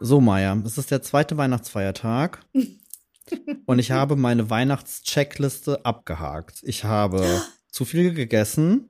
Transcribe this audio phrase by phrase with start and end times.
[0.00, 2.40] So, Maya, es ist der zweite Weihnachtsfeiertag.
[3.66, 6.60] und ich habe meine Weihnachtscheckliste abgehakt.
[6.62, 8.88] Ich habe zu viel gegessen.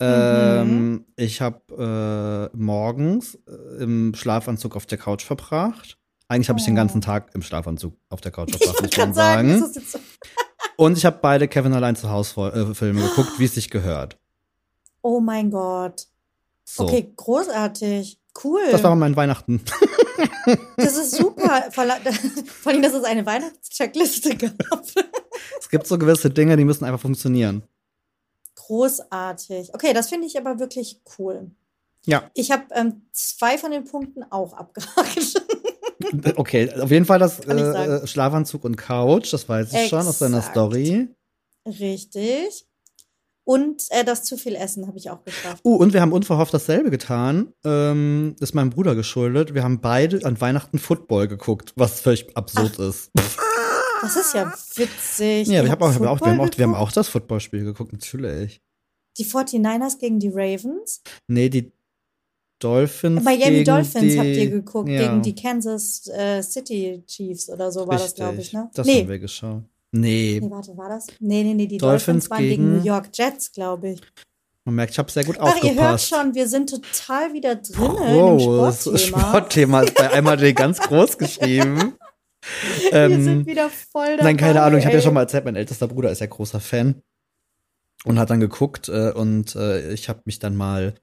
[0.00, 1.04] Ähm, Mhm.
[1.16, 5.98] ich habe äh, morgens äh, im Schlafanzug auf der Couch verbracht.
[6.28, 6.76] Eigentlich habe ich den Oh.
[6.76, 9.72] ganzen Tag im Schlafanzug auf der Couch verbracht, muss man sagen, sagen.
[9.84, 9.98] so
[10.76, 14.18] Und ich habe beide Kevin allein zu Hause äh, Filme geguckt, wie es sich gehört.
[15.02, 16.06] Oh mein Gott.
[16.64, 16.84] So.
[16.84, 18.17] Okay, großartig.
[18.42, 18.60] Cool.
[18.70, 19.60] Das war mein Weihnachten.
[20.76, 21.68] Das ist super.
[21.70, 24.82] Vor allem, dass es eine Weihnachtscheckliste gab.
[25.60, 27.62] es gibt so gewisse Dinge, die müssen einfach funktionieren.
[28.54, 29.74] Großartig.
[29.74, 31.50] Okay, das finde ich aber wirklich cool.
[32.06, 32.30] Ja.
[32.34, 35.42] Ich habe ähm, zwei von den Punkten auch abgehakt.
[36.36, 40.38] Okay, auf jeden Fall das äh, Schlafanzug und Couch, das weiß ich schon aus deiner
[40.38, 40.54] Exakt.
[40.54, 41.08] Story.
[41.66, 42.67] Richtig.
[43.48, 45.64] Und äh, das zu viel Essen habe ich auch geschafft.
[45.64, 47.54] Uh, und wir haben unverhofft dasselbe getan.
[47.64, 49.54] Ähm, ist meinem Bruder geschuldet.
[49.54, 53.10] Wir haben beide an Weihnachten Football geguckt, was völlig absurd ist.
[54.02, 55.48] Das ist ja witzig.
[55.48, 57.64] ja, wir, haben auch, wir, haben auch, wir, haben auch, wir haben auch das Footballspiel
[57.64, 58.60] geguckt, natürlich.
[59.16, 61.00] Die 49ers gegen die Ravens.
[61.26, 61.72] Nee, die
[62.58, 63.24] Dolphins.
[63.24, 65.00] Miami gegen Dolphins die, habt ihr geguckt, ja.
[65.00, 68.70] gegen die Kansas äh, City Chiefs oder so war das, glaube ich, Richtig, ne?
[68.74, 69.00] Das nee.
[69.00, 69.62] haben wir geschaut.
[69.90, 71.06] Nee, nee, warte, war das?
[71.18, 74.02] Nee, nee, nee, die Dolphins Dolphins, waren gegen, New York Jets, glaube ich.
[74.64, 76.08] man merkt, ich habe sehr gut Ach, ihr hört aufgepasst.
[76.08, 79.20] schon, wir sind total wieder drin in Oh, dem das Sportthema.
[79.20, 81.94] Sportthema ist bei einmal ganz groß geschrieben.
[82.82, 84.24] wir ähm, sind wieder voll dabei.
[84.24, 84.78] Nein, keine Ahnung.
[84.78, 87.02] Ich habe ja schon mal erzählt, mein ältester Bruder ist ja großer Fan
[88.04, 90.94] und hat dann geguckt äh, und äh, ich habe mich dann mal,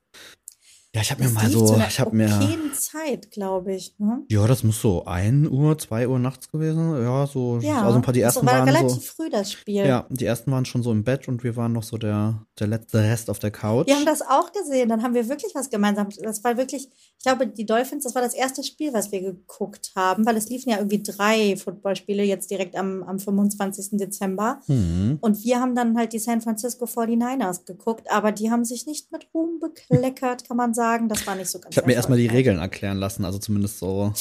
[0.96, 2.30] ja, ich habe mir mal so, ich habe mir,
[2.72, 3.96] Zeit, glaube ich.
[3.98, 4.24] Ne?
[4.30, 8.02] ja, das muss so 1 Uhr, 2 Uhr nachts gewesen, ja, so, Ja, also ein
[8.02, 9.86] paar die das ersten war waren relativ so, früh das Spiel.
[9.86, 12.68] ja, die ersten waren schon so im Bett und wir waren noch so der der
[12.68, 13.88] letzte Rest auf der Couch.
[13.88, 16.08] Wir haben das auch gesehen, dann haben wir wirklich was gemeinsam.
[16.22, 19.92] Das war wirklich, ich glaube, die Dolphins, das war das erste Spiel, was wir geguckt
[19.96, 23.98] haben, weil es liefen ja irgendwie drei Footballspiele jetzt direkt am, am 25.
[23.98, 24.62] Dezember.
[24.68, 25.18] hm.
[25.20, 29.12] Und wir haben dann halt die San Francisco 49ers geguckt, aber die haben sich nicht
[29.12, 30.85] mit Ruhm bekleckert, kann man sagen.
[31.10, 32.28] Das war nicht so ganz Ich habe mir erstmal die.
[32.28, 34.14] Regeln erklären lassen, also zumindest so.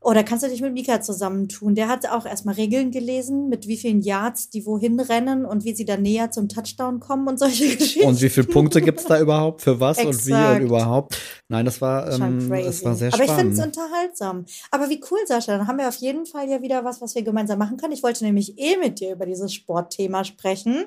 [0.00, 1.74] Oder kannst du dich mit Mika zusammentun?
[1.74, 5.74] Der hat auch erstmal Regeln gelesen, mit wie vielen Yards die wohin rennen und wie
[5.74, 8.06] sie dann näher zum Touchdown kommen und solche Geschichten.
[8.08, 11.18] Und wie viele Punkte gibt's da überhaupt für was und wie und überhaupt?
[11.48, 13.58] Nein, das war, ähm, das war sehr Aber ich finde spannend.
[13.58, 14.44] es unterhaltsam.
[14.70, 15.58] Aber wie cool, Sascha.
[15.58, 17.92] Dann haben wir auf jeden Fall ja wieder was, was wir gemeinsam machen können.
[17.92, 20.86] Ich wollte nämlich eh mit dir über dieses Sportthema sprechen.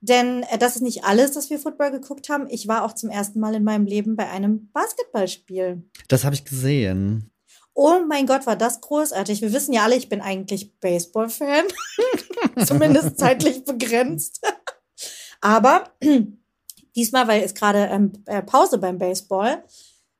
[0.00, 2.46] Denn äh, das ist nicht alles, dass wir Football geguckt haben.
[2.48, 5.82] Ich war auch zum ersten Mal in meinem Leben bei einem Basketballspiel.
[6.08, 7.30] das habe ich gesehen.
[7.74, 9.42] Oh mein Gott, war das großartig.
[9.42, 11.64] Wir wissen ja alle, ich bin eigentlich Baseball-Fan.
[12.66, 14.40] Zumindest zeitlich begrenzt.
[15.40, 15.84] Aber
[16.96, 19.64] diesmal, weil es gerade ähm, äh, Pause beim Baseball.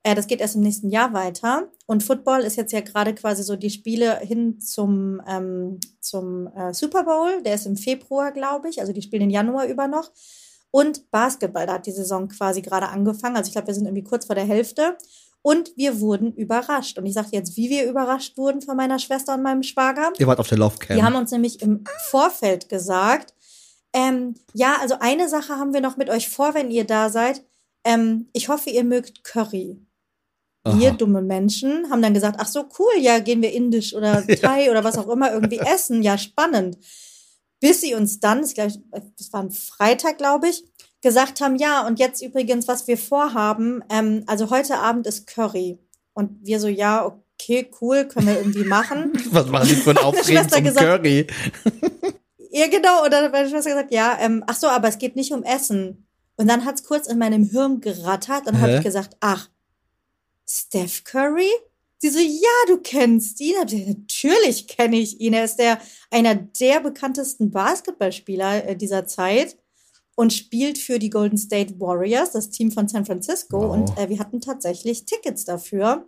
[0.02, 1.68] Äh, das geht erst im nächsten Jahr weiter.
[1.86, 6.72] Und Football ist jetzt ja gerade quasi so die Spiele hin zum, ähm, zum äh,
[6.72, 7.42] Super Bowl.
[7.42, 8.80] Der ist im Februar, glaube ich.
[8.80, 10.10] Also die spielen den Januar über noch.
[10.70, 13.36] Und Basketball, da hat die Saison quasi gerade angefangen.
[13.36, 14.96] Also ich glaube, wir sind irgendwie kurz vor der Hälfte.
[15.42, 16.98] Und wir wurden überrascht.
[16.98, 20.12] Und ich sage jetzt, wie wir überrascht wurden von meiner Schwester und meinem Schwager.
[20.18, 20.98] Ihr wart auf der Love Camp.
[20.98, 23.34] Die haben uns nämlich im Vorfeld gesagt,
[23.92, 27.42] ähm, ja, also eine Sache haben wir noch mit euch vor, wenn ihr da seid.
[27.84, 29.80] Ähm, ich hoffe, ihr mögt Curry.
[30.66, 34.70] Wir dumme Menschen haben dann gesagt, ach so cool, ja, gehen wir indisch oder Thai
[34.70, 36.02] oder was auch immer irgendwie essen.
[36.02, 36.76] Ja, spannend.
[37.60, 40.64] Bis sie uns dann, ich, das war ein Freitag, glaube ich,
[41.00, 45.78] gesagt haben, ja, und jetzt übrigens, was wir vorhaben, ähm, also heute Abend ist Curry.
[46.12, 49.12] Und wir so, ja, okay, cool, können wir irgendwie machen.
[49.30, 51.26] Was machen die für ein Schwester zum gesagt- Curry?
[52.50, 53.04] Ja, genau.
[53.04, 55.42] Und dann hat meine Schwester gesagt, ja, ähm, ach so, aber es geht nicht um
[55.42, 56.06] Essen.
[56.36, 58.46] Und dann hat's kurz in meinem Hirn gerattert.
[58.46, 59.48] Dann habe ich gesagt, ach,
[60.50, 61.50] Steph Curry?
[61.98, 63.54] Sie so, ja, du kennst ihn.
[63.56, 65.34] Natürlich kenne ich ihn.
[65.34, 65.78] Er ist der,
[66.10, 69.56] einer der bekanntesten Basketballspieler äh, dieser Zeit
[70.16, 73.60] und spielt für die Golden State Warriors, das Team von San Francisco.
[73.60, 73.72] Wow.
[73.72, 76.06] Und äh, wir hatten tatsächlich Tickets dafür.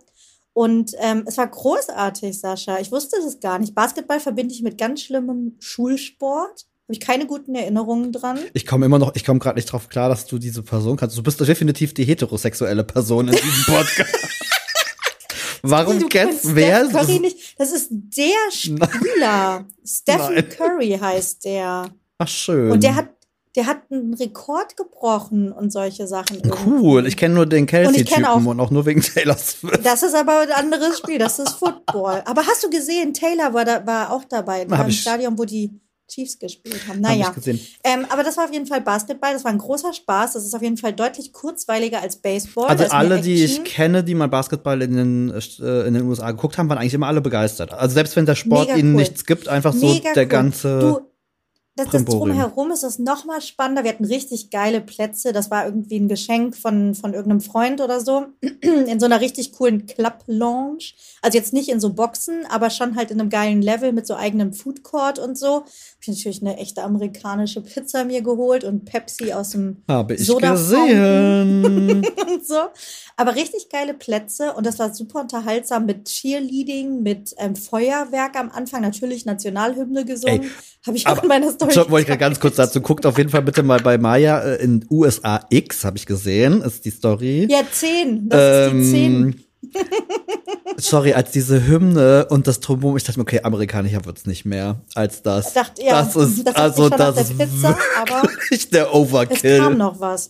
[0.53, 2.79] Und ähm, es war großartig, Sascha.
[2.79, 3.73] Ich wusste das gar nicht.
[3.73, 6.65] Basketball verbinde ich mit ganz schlimmem Schulsport.
[6.85, 8.37] Habe ich keine guten Erinnerungen dran.
[8.53, 11.17] Ich komme immer noch, ich komme gerade nicht drauf klar, dass du diese Person kannst.
[11.17, 14.13] Du bist definitiv die heterosexuelle Person in diesem Podcast.
[15.61, 16.81] Warum Du kennst wer?
[16.89, 17.55] Steph Curry nicht?
[17.57, 19.65] Das ist der Spieler.
[19.85, 20.49] Stephen Nein.
[20.49, 21.89] Curry heißt der.
[22.17, 22.69] Ach schön.
[22.71, 23.07] Und der hat,
[23.55, 26.41] der hat einen Rekord gebrochen und solche Sachen.
[26.65, 27.07] cool.
[27.07, 29.85] Ich kenne nur den Und Kelsey-Typen auch- und auch nur wegen Taylor Swift.
[29.85, 32.23] Das ist aber ein anderes Spiel, das ist Football.
[32.25, 34.63] Aber hast du gesehen, Taylor war, da, war auch dabei.
[34.63, 35.71] Im Stadion, wo die
[36.13, 36.95] Chiefs gespielt haben.
[36.95, 37.29] Hab Naja.
[37.29, 37.59] gesehen.
[37.83, 39.33] Ähm, aber das war auf jeden Fall Basketball.
[39.33, 40.33] Das war ein großer Spaß.
[40.33, 42.67] Das ist auf jeden Fall deutlich kurzweiliger als Baseball.
[42.67, 46.57] Also alle, die ich kenne, die mal Basketball in den, äh, in den USA geguckt
[46.57, 47.73] haben, waren eigentlich immer alle begeistert.
[47.73, 49.01] Also selbst wenn der Sport Mega ihnen cool.
[49.01, 50.29] nichts gibt, einfach so Mega der cool.
[50.29, 50.79] ganze.
[50.79, 50.99] Du,
[51.75, 53.83] das, das drumherum ist das noch mal spannender.
[53.83, 55.33] Wir hatten richtig geile Plätze.
[55.33, 58.27] Das war irgendwie ein Geschenk von, von irgendeinem Freund oder so.
[58.61, 60.93] In so einer richtig coolen Club-Lounge.
[61.23, 64.15] Also jetzt nicht in so Boxen, aber schon halt in einem geilen Level mit so
[64.15, 65.61] eigenem Food Court und so.
[65.61, 65.67] Hab
[66.01, 70.51] ich natürlich eine echte amerikanische Pizza mir geholt und Pepsi aus dem habe ich Soda
[70.51, 72.05] gesehen.
[72.27, 72.59] und so.
[73.15, 78.49] Aber richtig geile Plätze und das war super unterhaltsam mit Cheerleading, mit ähm, Feuerwerk am
[78.49, 80.49] Anfang, natürlich Nationalhymne gesungen.
[80.85, 81.62] Habe ich auch in meiner Story.
[81.71, 82.81] So, wollte ich ganz kurz dazu.
[82.81, 86.61] Guckt auf jeden Fall bitte mal bei Maya äh, in USA X, habe ich gesehen,
[86.61, 87.47] ist die Story.
[87.49, 88.29] Ja, 10.
[88.29, 89.13] Das ist die 10.
[89.23, 89.35] Ähm,
[90.77, 94.81] sorry, als diese Hymne und das Drumherum, ich dachte mir, okay, amerikanischer wird's nicht mehr
[94.93, 95.47] als das.
[95.47, 99.01] Ich dachte, ja, das ist, das also das ist Pizza, aber wirklich der Es kam
[99.01, 99.69] Overkill.
[99.75, 100.29] noch was.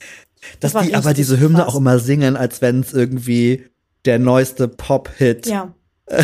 [0.59, 1.67] Dass war die aber diese Hymne krass.
[1.69, 3.65] auch immer singen, als wenn es irgendwie
[4.05, 5.73] der neueste Pop-Hit Ja,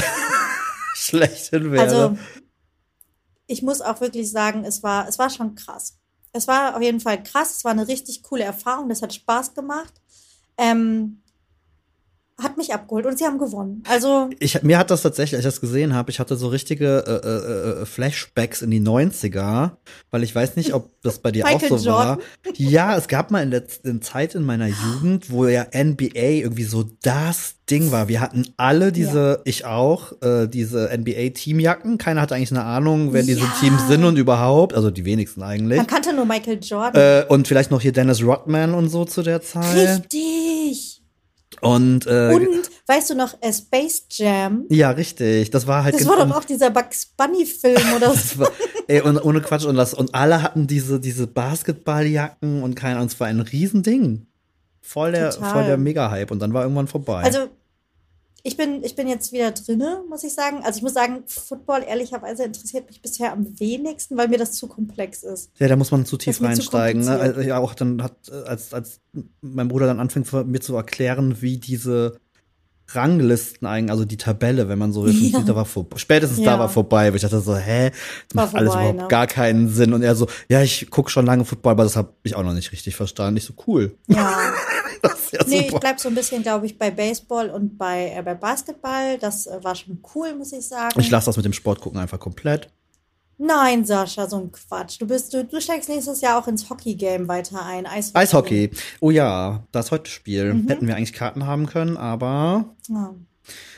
[0.94, 1.84] schlechthin wäre.
[1.84, 2.18] also
[3.50, 5.98] ich muss auch wirklich sagen, es war, es war schon krass.
[6.32, 7.58] Es war auf jeden Fall krass.
[7.58, 8.90] Es war eine richtig coole Erfahrung.
[8.90, 9.94] Das hat Spaß gemacht.
[10.56, 11.24] Ähm,
[12.42, 13.84] hat mich abgeholt und sie haben gewonnen.
[13.88, 17.04] Also ich, mir hat das tatsächlich, als ich das gesehen habe, ich hatte so richtige
[17.06, 19.72] äh, äh, äh, Flashbacks in die 90er,
[20.12, 22.20] weil ich weiß nicht, ob das bei dir auch so war.
[22.56, 26.64] Ja, es gab mal in der in Zeit in meiner Jugend, wo ja NBA irgendwie
[26.64, 28.08] so das Ding war.
[28.08, 31.98] Wir hatten alle diese, ich auch, äh, diese NBA-Teamjacken.
[31.98, 33.54] Keiner hatte eigentlich eine Ahnung, wer diese Ja.
[33.60, 35.78] Teams sind und überhaupt, also die wenigsten eigentlich.
[35.78, 37.02] man kannte nur Michael Jordan.
[37.02, 39.76] Äh, und vielleicht noch hier Dennis Rodman und so zu der Zeit.
[39.76, 40.99] Richtig.
[41.62, 44.66] Und, äh, Und weißt du noch, äh, Space Jam?
[44.70, 45.50] ja, richtig.
[45.52, 48.40] Das war halt Das war doch auch dieser Bugs Bunny Film oder so.
[48.40, 48.52] War,
[48.88, 53.08] ey, und ohne Quatsch und das und alle hatten diese diese Basketballjacken und keine Ahnung,
[53.08, 54.28] es war ein Riesending.
[54.82, 55.52] Voll der Total.
[55.54, 57.22] voll der Mega Hype und dann war irgendwann vorbei.
[57.24, 57.48] Also
[58.44, 60.62] ich bin, ich bin jetzt wieder drinne, muss ich sagen.
[60.64, 64.68] Also ich muss sagen, Football ehrlicherweise interessiert mich bisher am wenigsten, weil mir das zu
[64.68, 65.52] komplex ist.
[65.60, 67.02] ja, da muss man zu tief zu reinsteigen.
[67.02, 67.08] Ne?
[67.08, 67.38] kompliziert.
[67.38, 69.00] Also, ja, auch dann hat als als
[69.42, 72.18] mein Bruder dann anfängt mir zu erklären, wie diese
[72.92, 75.42] Ranglisten eigentlich, also die Tabelle, wenn man so richtig Ja.
[75.42, 76.54] da war vor, spätestens Ja.
[76.54, 77.92] da war vorbei, ich dachte so, hä,
[78.30, 79.08] das macht alles vorbei, überhaupt ne?
[79.10, 82.14] gar keinen Sinn und er so, ja, ich guck schon lange Football, aber das habe
[82.24, 83.38] ich auch noch nicht richtig verstanden.
[83.38, 83.96] Ich so cool.
[84.08, 84.34] Ja.
[85.32, 85.80] Ja Nee, ich super.
[85.80, 89.18] bleib so ein bisschen, glaube ich, bei Baseball und bei, äh, bei Basketball.
[89.20, 91.00] Das äh, war schon cool, muss ich sagen.
[91.00, 92.70] Ich lasse das mit dem Sport gucken einfach komplett.
[93.42, 95.00] Nein, Sascha, so ein Quatsch.
[95.00, 97.86] Du bist, du, du steigst nächstes Jahr auch ins Hockey-Game weiter ein.
[97.86, 98.18] Eishockey.
[98.18, 98.72] Eishockey.
[99.00, 100.54] Oh ja, das heute Spiel.
[100.54, 100.68] Mhm.
[100.68, 103.14] Hätten wir eigentlich Karten haben können, aber Ja.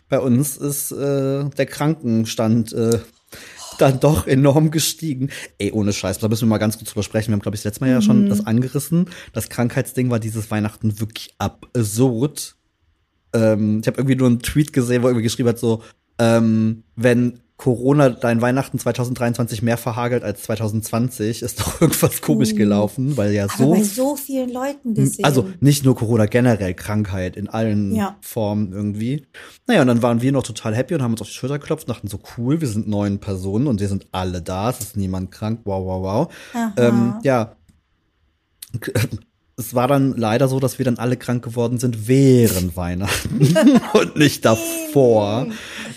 [0.09, 2.99] bei uns ist äh, der Krankenstand äh,
[3.81, 5.29] dann doch enorm gestiegen.
[5.57, 7.29] Ey, ohne Scheiß, da müssen wir mal ganz kurz drüber sprechen.
[7.29, 8.01] Wir haben, glaube ich, das letzte Mal ja Mhm.
[8.03, 9.09] schon das angerissen.
[9.33, 12.55] Das Krankheitsding war dieses Weihnachten wirklich absurd.
[13.33, 15.83] Ähm, ich habe irgendwie nur einen Tweet gesehen, wo irgendwie geschrieben hat, so,
[16.19, 22.55] ähm, wenn Corona dein Weihnachten 2023 mehr verhagelt als 2020, ist doch irgendwas komisch Uh.
[22.55, 25.23] gelaufen, weil ja Aber so bei so vielen Leuten gesehen.
[25.23, 28.17] also nicht nur Corona, generell Krankheit in allen Ja.
[28.21, 29.27] Formen irgendwie.
[29.67, 31.87] Naja, und dann waren wir noch total happy und haben uns auf die Schulter geklopft
[31.87, 34.97] und dachten so, cool, wir sind neun Personen und wir sind alle da, es ist
[34.97, 36.01] niemand krank, wow, wow,
[36.55, 36.73] wow.
[36.77, 37.55] Ähm, ja.
[39.57, 43.53] Es war dann leider so, dass wir dann alle krank geworden sind während Weihnachten
[43.93, 45.45] und nicht davor.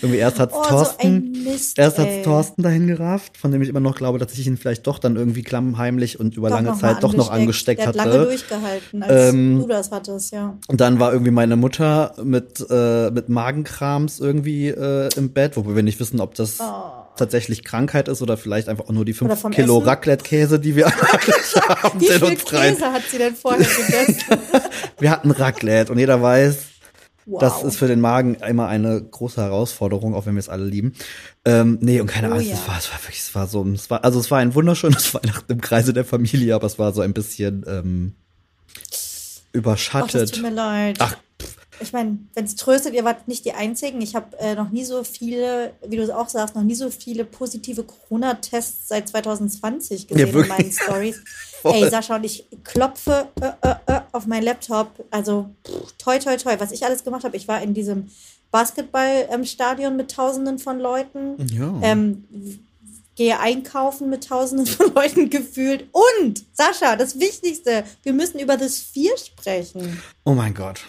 [0.05, 1.77] Irgendwie erst hat's oh, so Thorsten, ein Mist.
[1.77, 2.05] Erst ey.
[2.17, 4.99] hat's Thorsten dahin gerafft, von dem ich immer noch glaube, dass ich ihn vielleicht doch
[4.99, 8.09] dann irgendwie klammheimlich und über Doch lange Zeit doch noch angesteckt Der hat hatte.
[8.09, 10.57] lange durchgehalten, als Ähm, du das hattest, ja.
[10.67, 15.75] Und dann war irgendwie meine Mutter mit, äh, mit Magenkrams irgendwie äh, im Bett, wobei
[15.75, 16.91] wir nicht wissen, ob das Oh.
[17.17, 19.87] tatsächlich Krankheit ist oder vielleicht einfach auch nur die Oder fünf vom Kilo Essen.
[19.89, 22.23] Raclette-Käse, die wir eigentlich haben, Wie viel
[22.57, 22.73] rein.
[22.75, 24.15] Käse hat sie denn vorher gegessen?
[24.99, 26.57] Wir hatten Raclette und jeder weiß,
[27.27, 27.39] Wow.
[27.39, 30.93] das ist für den Magen immer eine große Herausforderung, auch wenn wir es alle lieben.
[31.43, 32.53] Ähm, nee, und keine Oh Angst, ja.
[32.53, 35.13] es war, es war wirklich, es war so, es war, also es war ein wunderschönes
[35.13, 38.13] Weihnachten im Kreise der Familie, aber es war so ein bisschen ähm,
[38.77, 40.33] Ach, das überschattet.
[40.33, 40.97] tut mir leid.
[40.99, 41.15] Ach,
[41.79, 44.01] Ich meine, wenn es tröstet, ihr wart nicht die Einzigen.
[44.01, 46.89] Ich habe äh, noch nie so viele, wie du es auch sagst, noch nie so
[46.89, 50.57] viele positive Corona-Tests seit 2020 gesehen in wirklich.
[50.57, 51.21] meinen Stories.
[51.65, 51.83] Voll.
[51.83, 55.03] Ey, Sascha, und ich klopfe äh, äh, äh, auf meinen Laptop.
[55.09, 57.35] Also, pff, toi, toi, toi, was ich alles gemacht habe.
[57.35, 58.11] Ich war in diesem
[58.51, 61.35] Basketballstadion mit Tausenden von Leuten.
[61.51, 61.73] ja.
[61.81, 62.59] Ähm,
[63.15, 65.87] gehe einkaufen mit Tausenden von Leuten gefühlt.
[65.91, 70.81] Und, Sascha, das Wichtigste, wir müssen über das Vier sprechen oh mein Gott.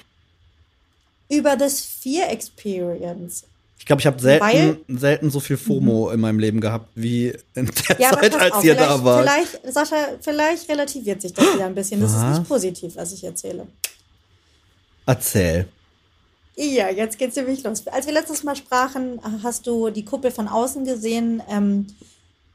[1.30, 3.44] über das Fear Experience.
[3.86, 6.14] Ich glaube, ich habe selten, selten so viel FOMO mhm.
[6.14, 9.22] in meinem Leben gehabt, wie in der ja, Zeit, als ihr da war.
[9.22, 12.00] Vielleicht, Sascha, vielleicht relativiert sich das wieder ein bisschen.
[12.00, 13.68] Das ist nicht positiv, was ich erzähle.
[15.06, 15.68] Erzähl.
[16.56, 17.86] Ja, jetzt geht's nämlich los.
[17.86, 21.40] Als wir letztes Mal sprachen, hast du die Kuppel von außen gesehen.
[21.48, 21.86] Ähm,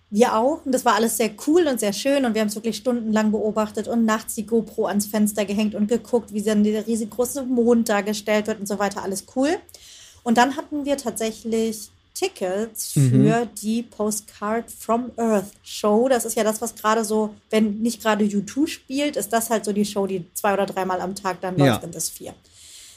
[0.09, 0.65] wir auch.
[0.65, 2.25] Und das war alles sehr cool und sehr schön.
[2.25, 5.88] Und wir haben es wirklich stundenlang beobachtet und nachts die GoPro ans Fenster gehängt und
[5.88, 9.01] geguckt, wie dann der riesengroße Mond dargestellt wird und so weiter.
[9.01, 9.57] Alles cool.
[10.24, 13.10] Und dann hatten wir tatsächlich Tickets mhm.
[13.10, 16.08] für die Postcard from Earth Show.
[16.10, 19.66] Das ist ja das, was gerade so, wenn nicht gerade U2 spielt, ist das halt
[19.66, 21.88] so die Show, die zwei oder dreimal am Tag dann läuft ja.
[21.88, 22.34] in das vier.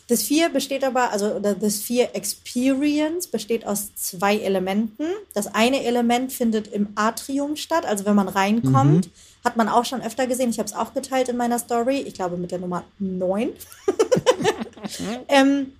[0.06, 5.04] Das Vier besteht aber, also das Vier Experience besteht aus zwei Elementen.
[5.32, 9.06] Das eine Element findet im Atrium statt, also wenn man reinkommt.
[9.06, 9.10] Mhm.
[9.42, 10.50] Hat man auch schon öfter gesehen.
[10.50, 12.00] Ich habe es auch geteilt in meiner Story.
[12.00, 13.50] Ich glaube mit der Nummer 9.
[15.28, 15.72] ähm,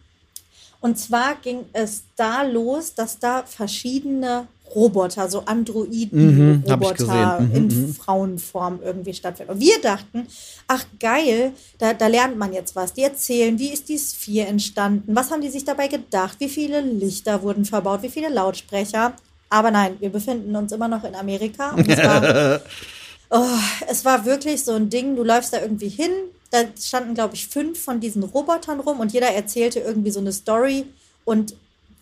[0.84, 7.66] und zwar ging es da los, dass da verschiedene Roboter, so Androiden-Roboter mhm, mhm, in
[7.68, 7.94] mhm.
[7.94, 9.52] Frauenform irgendwie stattfinden.
[9.52, 10.26] Und wir dachten,
[10.68, 12.92] ach geil, da, da lernt man jetzt was.
[12.92, 16.82] Die erzählen, wie ist die Sphere entstanden, was haben die sich dabei gedacht, wie viele
[16.82, 19.14] Lichter wurden verbaut, wie viele Lautsprecher.
[19.48, 21.70] Aber nein, wir befinden uns immer noch in Amerika.
[21.70, 22.60] Und es war,
[23.30, 26.12] oh, es war wirklich so ein Ding, du läufst da irgendwie hin,
[26.54, 30.32] da standen, glaube ich, fünf von diesen Robotern rum und jeder erzählte irgendwie so eine
[30.32, 30.86] Story
[31.24, 31.56] und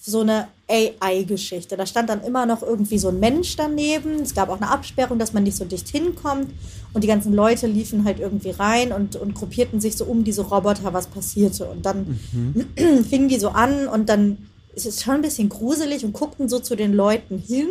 [0.05, 1.77] so eine AI-Geschichte.
[1.77, 4.21] Da stand dann immer noch irgendwie so ein Mensch daneben.
[4.21, 6.51] Es gab auch eine Absperrung, dass man nicht so dicht hinkommt.
[6.93, 10.43] Und die ganzen Leute liefen halt irgendwie rein und, und gruppierten sich so um diese
[10.43, 11.67] Roboter, was passierte.
[11.67, 13.05] Und dann mhm.
[13.05, 14.39] fingen die so an und dann
[14.75, 17.69] ist es schon ein bisschen gruselig und guckten so zu den Leuten hin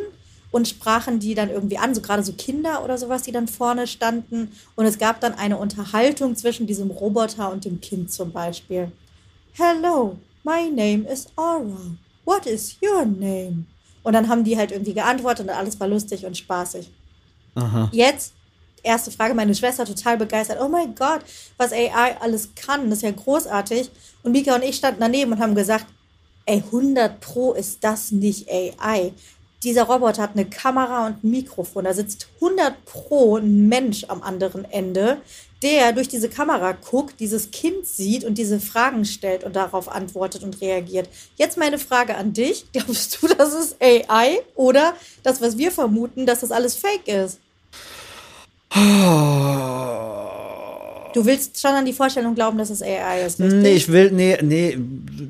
[0.51, 3.87] und sprachen die dann irgendwie an, so gerade so Kinder oder sowas, die dann vorne
[3.87, 4.51] standen.
[4.75, 8.91] Und es gab dann eine Unterhaltung zwischen diesem Roboter und dem Kind zum Beispiel.
[9.53, 11.95] Hello, my name is Aura.
[12.25, 13.65] What is your name?
[14.03, 16.89] Und dann haben die halt irgendwie geantwortet und alles war lustig und spaßig.
[17.55, 17.89] Aha.
[17.91, 18.33] Jetzt,
[18.83, 20.59] erste Frage, meine Schwester total begeistert.
[20.61, 21.21] Oh mein Gott,
[21.57, 23.89] was AI alles kann, das ist ja großartig.
[24.23, 25.85] Und Mika und ich standen daneben und haben gesagt,
[26.45, 29.13] ey, 100 Pro ist das nicht AI
[29.63, 31.85] dieser Roboter hat eine Kamera und ein Mikrofon.
[31.85, 35.21] Da sitzt 100 pro ein Mensch am anderen Ende,
[35.61, 40.43] der durch diese Kamera guckt, dieses Kind sieht und diese Fragen stellt und darauf antwortet
[40.43, 41.07] und reagiert.
[41.35, 42.65] Jetzt meine Frage an dich.
[42.73, 47.39] Glaubst du, das ist AI oder das, was wir vermuten, dass das alles Fake ist?
[51.13, 53.61] Du willst schon an die Vorstellung glauben, dass es AI ist, richtig?
[53.61, 54.77] Nee, ich will, nee, nee,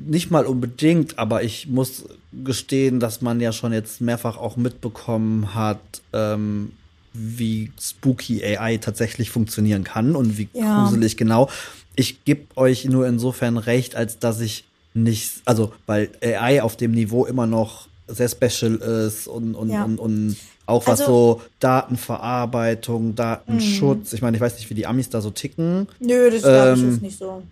[0.06, 2.04] nicht mal unbedingt, aber ich muss
[2.44, 5.80] gestehen, dass man ja schon jetzt mehrfach auch mitbekommen hat,
[6.12, 6.72] ähm,
[7.12, 10.82] wie spooky AI tatsächlich funktionieren kann und wie ja.
[10.82, 11.50] gruselig genau.
[11.94, 16.92] Ich gebe euch nur insofern recht, als dass ich nicht, also weil AI auf dem
[16.92, 19.84] Niveau immer noch sehr special ist und, und, ja.
[19.84, 24.12] und, und auch was also, so Datenverarbeitung, Datenschutz.
[24.12, 24.14] Mh.
[24.14, 25.88] Ich meine, ich weiß nicht, wie die Amis da so ticken.
[25.98, 27.42] Nö, das glaube ich ist nicht so.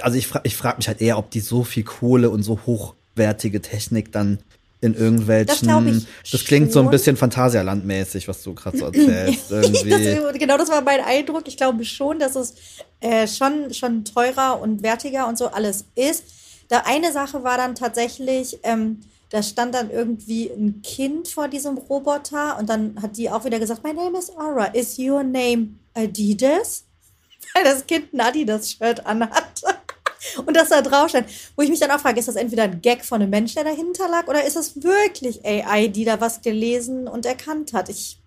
[0.00, 2.60] Also ich frage ich frag mich halt eher, ob die so viel Kohle und so
[2.66, 4.38] hochwertige Technik dann
[4.82, 5.68] in irgendwelchen.
[5.68, 6.72] Das, das klingt schon.
[6.72, 9.50] so ein bisschen Phantasialandmäßig, was du gerade so erzählst.
[9.50, 9.82] das,
[10.38, 11.46] genau, das war mein Eindruck.
[11.46, 12.54] Ich glaube schon, dass es
[13.00, 16.24] äh, schon, schon teurer und wertiger und so alles ist.
[16.68, 19.00] Da eine Sache war dann tatsächlich, ähm,
[19.32, 23.58] da stand dann irgendwie ein Kind vor diesem Roboter und dann hat die auch wieder
[23.58, 26.84] gesagt, my name is Aura, is your name Adidas?
[27.54, 29.62] Weil das Kind ein Adidas-Shirt anhat.
[30.46, 32.80] Und das da drauf stand, wo ich mich dann auch frage, ist das entweder ein
[32.80, 36.42] Gag von einem Menschen, der dahinter lag, oder ist das wirklich AI, die da was
[36.42, 37.88] gelesen und erkannt hat?
[37.88, 38.21] Ich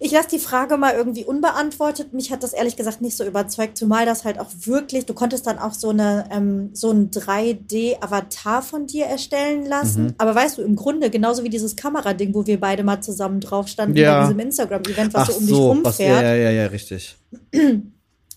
[0.00, 2.12] ich lasse die Frage mal irgendwie unbeantwortet.
[2.12, 5.46] Mich hat das ehrlich gesagt nicht so überzeugt, zumal das halt auch wirklich, du konntest
[5.48, 10.04] dann auch so eine ähm, so ein 3D-Avatar von dir erstellen lassen.
[10.04, 10.14] Mhm.
[10.18, 13.66] Aber weißt du, im Grunde genauso wie dieses Kamerading, wo wir beide mal zusammen drauf
[13.66, 14.20] standen ja.
[14.20, 16.16] bei diesem Instagram-Event, was Ach so um dich rumfährt.
[16.16, 17.16] Was, ja, ja, ja, richtig.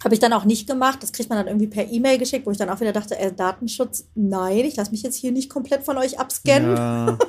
[0.04, 1.04] Habe ich dann auch nicht gemacht.
[1.04, 3.32] Das kriegt man dann irgendwie per E-Mail geschickt, wo ich dann auch wieder dachte, äh,
[3.32, 6.76] Datenschutz, nein, ich lasse mich jetzt hier nicht komplett von euch abscannen.
[6.76, 7.20] Ja.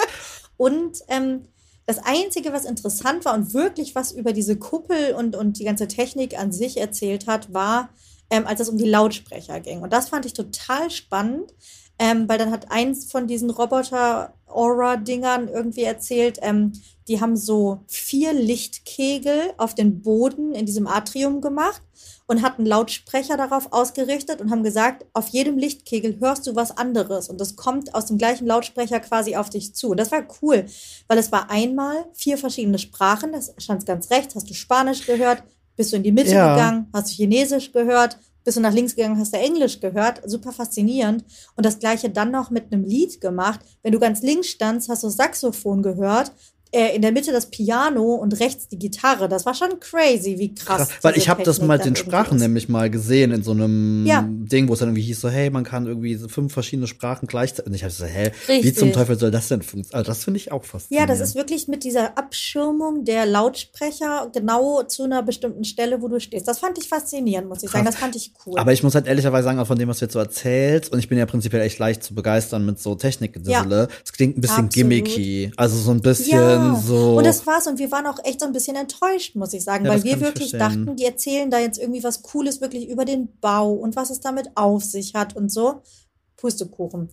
[0.58, 1.44] Und ähm,
[1.88, 5.88] das Einzige, was interessant war und wirklich was über diese Kuppel und, und die ganze
[5.88, 7.88] Technik an sich erzählt hat, war,
[8.28, 9.80] ähm, als es um die Lautsprecher ging.
[9.80, 11.54] Und das fand ich total spannend,
[11.98, 16.72] ähm, weil dann hat eins von diesen Roboter-Aura-Dingern irgendwie erzählt, ähm,
[17.08, 21.82] die haben so vier Lichtkegel auf den Boden in diesem Atrium gemacht
[22.26, 27.30] und hatten Lautsprecher darauf ausgerichtet und haben gesagt, auf jedem Lichtkegel hörst du was anderes
[27.30, 29.90] und das kommt aus dem gleichen Lautsprecher quasi auf dich zu.
[29.90, 30.66] Und das war cool,
[31.08, 35.42] weil es war einmal vier verschiedene Sprachen, das stand ganz rechts, hast du Spanisch gehört,
[35.76, 36.54] bist du in die Mitte ja.
[36.54, 40.52] gegangen, hast du Chinesisch gehört, bist du nach links gegangen, hast du Englisch gehört, super
[40.52, 41.22] faszinierend.
[41.54, 43.60] Und das gleiche dann noch mit einem Lied gemacht.
[43.82, 46.32] Wenn du ganz links standst, hast du Saxophon gehört
[46.72, 49.28] äh, in der Mitte das Piano und rechts die Gitarre.
[49.28, 50.88] Das war schon crazy, wie krass.
[51.02, 52.42] Weil ich habe das mal den Sprachen ist.
[52.42, 54.24] nämlich mal gesehen in so einem Ja.
[54.28, 57.26] Ding, wo es dann irgendwie hieß so, hey, man kann irgendwie so fünf verschiedene Sprachen
[57.26, 57.66] gleichzeitig.
[57.66, 58.76] Und ich habe so, hä, wie Richtig.
[58.76, 59.94] zum Teufel soll das denn funktionieren?
[59.98, 61.10] Also das finde ich auch Ja, faszinierend.
[61.10, 66.20] das ist wirklich mit dieser Abschirmung der Lautsprecher genau zu einer bestimmten Stelle, wo du
[66.20, 66.46] stehst.
[66.48, 67.84] Das fand ich faszinierend, muss ich sagen.
[67.84, 67.94] Krass.
[67.94, 68.58] Das fand ich cool.
[68.58, 70.98] Aber ich muss halt ehrlicherweise sagen, auch von dem, was du jetzt so erzählst, und
[70.98, 73.64] ich bin ja prinzipiell echt leicht zu begeistern mit so technik Ja.
[74.04, 74.72] Es klingt ein bisschen Absolut.
[74.74, 75.50] gimmicky.
[75.56, 77.16] Also so ein bisschen ja, so.
[77.16, 77.66] und das war's.
[77.66, 80.04] Und wir waren auch echt so ein bisschen enttäuscht, muss ich sagen, Ja, weil das
[80.04, 83.96] wir wirklich dachten, die erzählen da jetzt irgendwie was Cooles wirklich über den Bau und
[83.96, 85.82] was es damit auf sich hat und so.
[86.36, 87.08] Pustekuchen.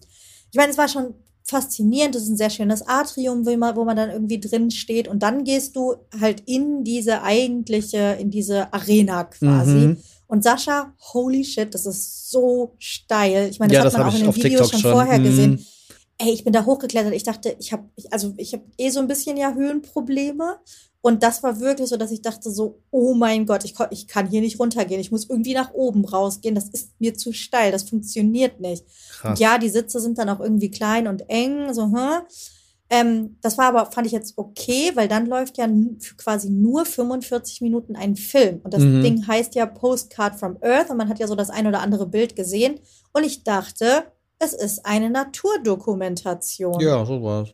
[0.51, 2.15] Ich meine, es war schon faszinierend.
[2.15, 5.07] Es ist ein sehr schönes Atrium, wo man, wo man dann irgendwie drin steht.
[5.07, 9.71] Und dann gehst du halt in diese eigentliche, in diese Arena quasi.
[9.73, 9.97] Mhm.
[10.27, 13.47] Und Sascha, holy shit, das ist so steil.
[13.49, 14.91] Ich meine, das ja, hat das man auch in den Videos TikTok schon schon.
[14.91, 15.23] vorher Mhm.
[15.23, 15.65] gesehen.
[16.17, 17.13] Ey, ich bin da hochgeklettert.
[17.13, 20.57] Ich dachte, ich habe, ich, also ich habe eh so ein bisschen ja Höhenprobleme.
[21.01, 24.27] Und das war wirklich so, dass ich dachte so, oh mein Gott, ich, ich kann
[24.27, 24.99] hier nicht runtergehen.
[24.99, 26.55] Ich muss irgendwie nach oben rausgehen.
[26.55, 27.71] Das ist mir zu steil.
[27.71, 28.83] Das funktioniert nicht.
[29.37, 31.73] Ja, die Sitze sind dann auch irgendwie klein und eng.
[31.73, 32.21] So, hm.
[32.89, 35.67] Ähm, das war aber, fand ich jetzt okay, weil dann läuft ja
[36.17, 38.61] quasi nur 45 Minuten ein Film.
[38.63, 39.01] Und das Mhm.
[39.01, 42.07] Ding heißt ja Postcard from Earth und man hat ja so das ein oder andere
[42.07, 42.79] Bild gesehen.
[43.11, 44.05] Und ich dachte,
[44.39, 46.79] es ist eine Naturdokumentation.
[46.79, 47.53] Ja, sowas.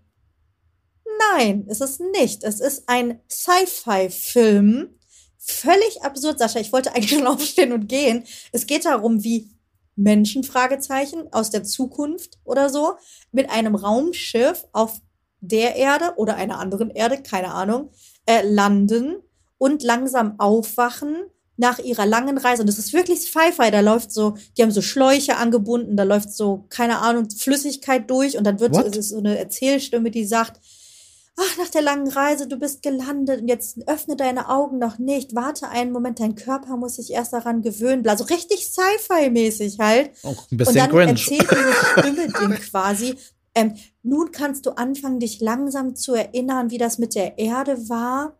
[1.36, 2.44] Nein, es ist nicht.
[2.44, 4.90] Es ist ein Sci-Fi-Film.
[5.38, 6.60] Völlig absurd, Sascha.
[6.60, 8.26] Ich wollte eigentlich schon aufstehen und gehen.
[8.52, 9.52] Es geht darum, wie
[9.96, 12.94] Menschen, Fragezeichen, aus der Zukunft oder so,
[13.32, 15.02] mit einem Raumschiff auf
[15.42, 17.92] der Erde oder einer anderen Erde, keine Ahnung,
[18.26, 19.18] äh, landen
[19.58, 21.26] und langsam aufwachen
[21.62, 22.64] nach ihrer langen Reise.
[22.64, 23.72] Und es ist wirklich Sci-Fi.
[23.72, 28.38] Da läuft so, die haben so Schläuche angebunden, da läuft so, keine Ahnung, Flüssigkeit durch
[28.38, 30.60] und dann wird so, es ist so eine Erzählstimme, die sagt,
[31.38, 35.36] ach, nach der langen Reise, du bist gelandet und jetzt öffne deine Augen noch nicht,
[35.36, 38.08] warte einen Moment, dein Körper muss sich erst daran gewöhnen.
[38.08, 40.12] Also richtig Sci-Fi-mäßig halt.
[40.24, 41.12] Auch ein Und bisschen dann cringe.
[41.12, 43.16] erzählt diese Stimme dem quasi,
[43.54, 48.38] ähm, nun kannst du anfangen, dich langsam zu erinnern, wie das mit der Erde war.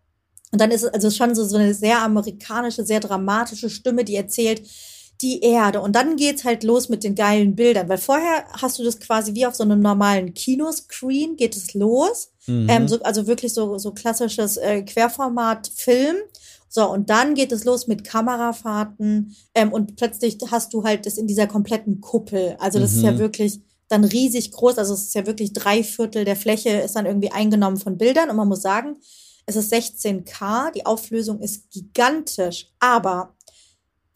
[0.52, 4.16] Und dann ist es also schon so, so eine sehr amerikanische, sehr dramatische Stimme, die
[4.16, 4.62] erzählt,
[5.22, 5.82] die Erde.
[5.82, 9.34] Und dann geht's halt los mit den geilen Bildern, weil vorher hast du das quasi
[9.36, 12.32] wie auf so einem normalen Kinoscreen geht es los.
[12.48, 12.68] Mhm.
[12.70, 16.16] Ähm, so, also wirklich so, so klassisches äh, Querformat-Film.
[16.70, 21.18] So, und dann geht es los mit Kamerafahrten ähm, und plötzlich hast du halt das
[21.18, 22.56] in dieser kompletten Kuppel.
[22.60, 23.20] Also das ist ja Mhm.
[23.20, 23.60] wirklich
[23.90, 24.78] dann riesig groß.
[24.78, 28.30] Also es ist ja wirklich drei Viertel der Fläche ist dann irgendwie eingenommen von Bildern.
[28.30, 28.96] Und man muss sagen,
[29.56, 32.68] es ist 16K, die Auflösung ist gigantisch.
[32.80, 33.36] Aber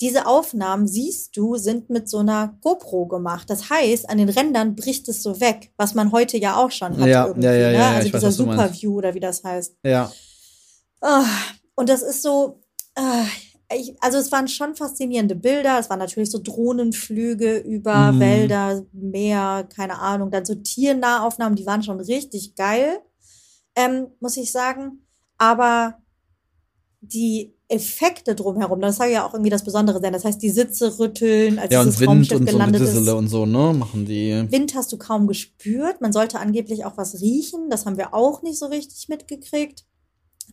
[0.01, 3.49] diese Aufnahmen, siehst du, sind mit so einer GoPro gemacht.
[3.49, 6.97] Das heißt, an den Rändern bricht es so weg, was man heute ja auch schon
[6.97, 7.07] hat.
[7.07, 7.73] Ja, ja, ja, ne?
[7.77, 8.31] ja, Also ich weiß, dieser.
[8.31, 9.75] Superview oder wie das heißt.
[9.83, 10.11] ja.
[11.01, 11.25] Ah,
[11.75, 12.61] Und das ist so,
[12.95, 13.25] ah,
[13.99, 15.79] also es waren schon faszinierende Bilder.
[15.79, 18.19] Es waren natürlich so Drohnenflüge über Mhm.
[18.19, 20.29] Wälder, Meer, keine Ahnung.
[20.31, 22.99] Dann so Tiernahaufnahmen, die waren schon richtig geil,
[23.75, 25.04] ähm, muss ich sagen.
[25.37, 25.97] Aber
[27.01, 30.13] die Effekte drumherum, das soll ja auch irgendwie das Besondere sein.
[30.13, 33.07] Das heißt, die Sitze rütteln, als Ja, dieses Wind Raumschiff und so gelandet mit ist.
[33.09, 33.73] Und so, ne?
[33.73, 34.45] Machen die.
[34.51, 36.01] Wind hast du kaum gespürt.
[36.01, 37.69] Man sollte angeblich auch was riechen.
[37.69, 39.85] Das haben wir auch nicht so richtig mitgekriegt.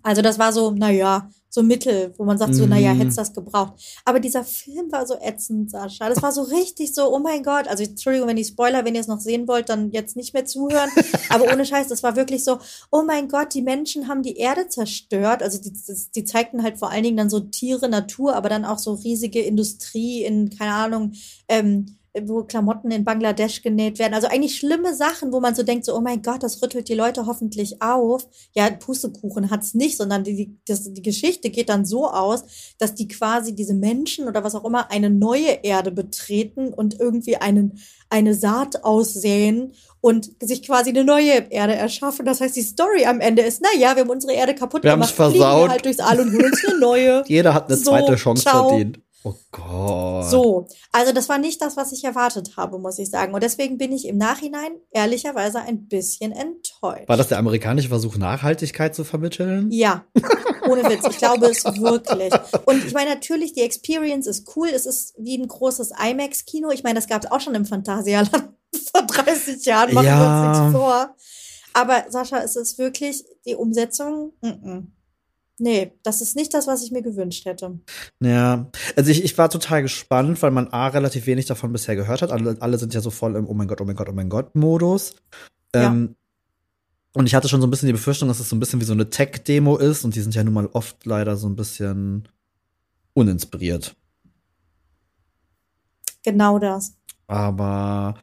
[0.03, 2.71] Also das war so, naja, so Mittel, wo man sagt so, Mhm.
[2.71, 3.75] naja, hättest das gebraucht.
[4.07, 6.09] Aber dieser Film war so ätzend, Sascha.
[6.09, 7.69] Das war so richtig so, oh mein Gott.
[7.69, 10.47] Also Entschuldigung, wenn ich Spoiler, wenn ihr es noch sehen wollt, dann jetzt nicht mehr
[10.47, 10.89] zuhören.
[11.29, 12.59] Aber ohne Scheiß, das war wirklich so,
[12.91, 15.43] oh mein Gott, die Menschen haben die Erde zerstört.
[15.43, 15.73] Also die,
[16.15, 19.41] die zeigten halt vor allen Dingen dann so Tiere, Natur, aber dann auch so riesige
[19.43, 21.13] Industrie in, keine Ahnung,
[21.49, 24.13] ähm, wo Klamotten in Bangladesch genäht werden.
[24.13, 26.95] Also eigentlich schlimme Sachen, wo man so denkt, so, oh mein Gott, das rüttelt die
[26.95, 28.29] Leute hoffentlich auf.
[28.53, 32.45] Ja, Pustekuchen hat's nicht, sondern die, die, das, die Geschichte geht dann so aus,
[32.79, 37.37] dass die quasi diese Menschen oder was auch immer eine neue Erde betreten und irgendwie
[37.37, 37.79] einen,
[38.11, 39.73] eine Saat aussäen
[40.03, 42.27] und sich quasi eine neue Erde erschaffen.
[42.27, 44.91] Das heißt, die Story am Ende ist, na ja, wir haben unsere Erde kaputt Wir
[44.91, 45.67] gemacht, haben's fliegen versaut.
[45.69, 47.25] wir halt durchs All und holen uns eine neue.
[47.29, 48.69] Jeder hat eine So, zweite Chance ciao.
[48.69, 49.01] verdient.
[49.25, 50.29] Oh Gott.
[50.31, 53.35] So, also das war nicht das, was ich erwartet habe, muss ich sagen.
[53.35, 57.09] Und deswegen bin ich im Nachhinein ehrlicherweise ein bisschen enttäuscht.
[57.09, 59.71] War das der amerikanische Versuch, Nachhaltigkeit zu vermitteln?
[59.71, 60.05] Ja,
[60.69, 61.07] ohne Witz.
[61.09, 62.33] Ich glaube es wirklich.
[62.67, 64.69] Und ich meine, natürlich, die Experience ist cool.
[64.69, 66.71] Es ist wie ein großes IMAX-Kino.
[66.71, 68.51] Ich meine, das gab es auch schon im Phantasialand
[68.93, 69.95] vor 30 Jahren.
[69.95, 70.51] Machen wir Ja.
[70.51, 71.15] uns nichts vor.
[71.75, 74.33] Aber Sascha, es ist wirklich die Umsetzung.
[74.41, 74.83] Mm -mm.
[75.63, 77.79] Nee, das ist nicht das, was ich mir gewünscht hätte.
[78.21, 82.21] Ja, also ich, ich war total gespannt, weil man A, relativ wenig davon bisher gehört
[82.21, 82.33] hat.
[82.33, 84.29] Alle, alle sind ja so voll im Oh mein Gott, oh mein Gott, oh mein
[84.29, 85.15] Gott Modus.
[85.75, 85.87] Ja.
[85.87, 86.17] Ähm,
[87.15, 88.85] und ich hatte schon so ein bisschen die Befürchtung, dass es so ein bisschen wie
[88.85, 92.29] so eine Tech-Demo ist und die sind ja nun mal oft leider so ein bisschen
[93.15, 93.95] uninspiriert.
[96.25, 96.97] Genau das.
[97.27, 98.15] Aber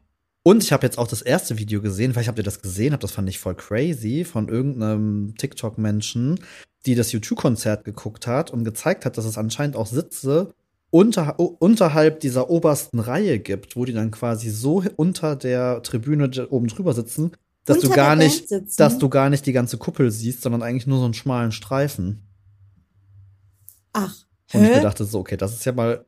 [0.50, 3.04] und ich habe jetzt auch das erste Video gesehen, vielleicht habt ihr das gesehen, habt
[3.04, 6.40] das fand ich voll crazy von irgendeinem TikTok-Menschen,
[6.88, 10.56] die das U2-Konzert geguckt hat und gezeigt hat, dass es anscheinend auch Sitze
[10.90, 16.66] unter, unterhalb dieser obersten Reihe gibt, wo die dann quasi so unter der Tribüne oben
[16.66, 17.34] drüber sitzen,
[17.66, 20.88] dass Unter du gar nicht, dass du gar nicht die ganze Kuppel siehst, sondern eigentlich
[20.88, 22.24] nur so einen schmalen Streifen.
[23.94, 24.16] Ach,
[24.52, 24.82] Und ich mir hä?
[24.82, 26.06] dachte so, okay, das ist ja mal